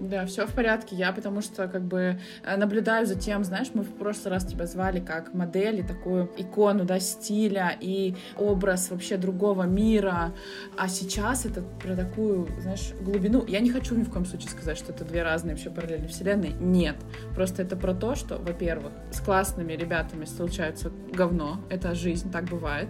[0.01, 0.97] Да, все в порядке.
[0.97, 4.67] Я потому что как бы э, наблюдаю за тем, знаешь, мы в прошлый раз тебя
[4.67, 10.35] звали как модель и такую икону, да, стиля и образ вообще другого мира.
[10.77, 13.45] А сейчас это про такую, знаешь, глубину.
[13.47, 16.53] Я не хочу ни в коем случае сказать, что это две разные вообще параллельные вселенные.
[16.53, 16.97] Нет.
[17.35, 21.61] Просто это про то, что, во-первых, с классными ребятами случается говно.
[21.71, 22.89] Это жизнь, так бывает.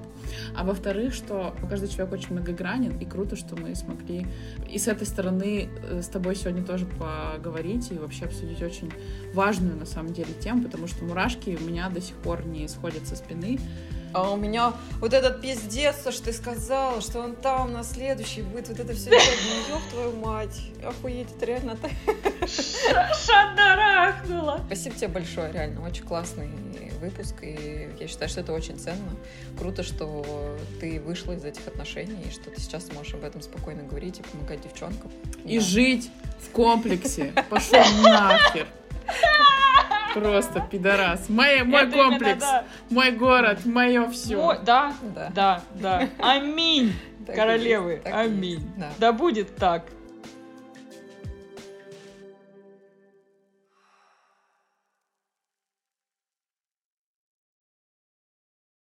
[0.56, 4.26] А во-вторых, что каждый человек очень многогранен, и круто, что мы смогли
[4.70, 8.90] и с этой стороны э, с тобой сегодня тоже поговорить и вообще обсудить очень
[9.32, 13.06] важную на самом деле тему, потому что мурашки у меня до сих пор не сходят
[13.06, 13.58] со спины.
[14.12, 18.68] А у меня вот этот пиздец, что ты сказала, что он там на следующий будет,
[18.68, 20.60] вот это все ёб твою мать.
[20.84, 21.90] Охуеть, это реально так.
[22.48, 24.60] Шадарахнула.
[24.66, 26.48] Спасибо тебе большое, реально, очень классный
[26.96, 29.16] выпуск, и я считаю, что это очень ценно.
[29.58, 33.82] Круто, что ты вышла из этих отношений, и что ты сейчас можешь об этом спокойно
[33.82, 35.10] говорить и помогать девчонкам.
[35.44, 35.64] И да.
[35.64, 37.32] жить в комплексе.
[37.48, 38.66] Пошел нахер.
[40.16, 41.28] Просто пидорас.
[41.28, 42.64] Мой, мой комплекс, именно, да.
[42.88, 44.36] мой город, мое все.
[44.36, 46.08] Мой, да, да, да, да.
[46.18, 46.94] Аминь,
[47.26, 48.00] так королевы.
[48.02, 48.66] Так Аминь.
[48.78, 48.88] Да.
[48.96, 49.82] да будет так.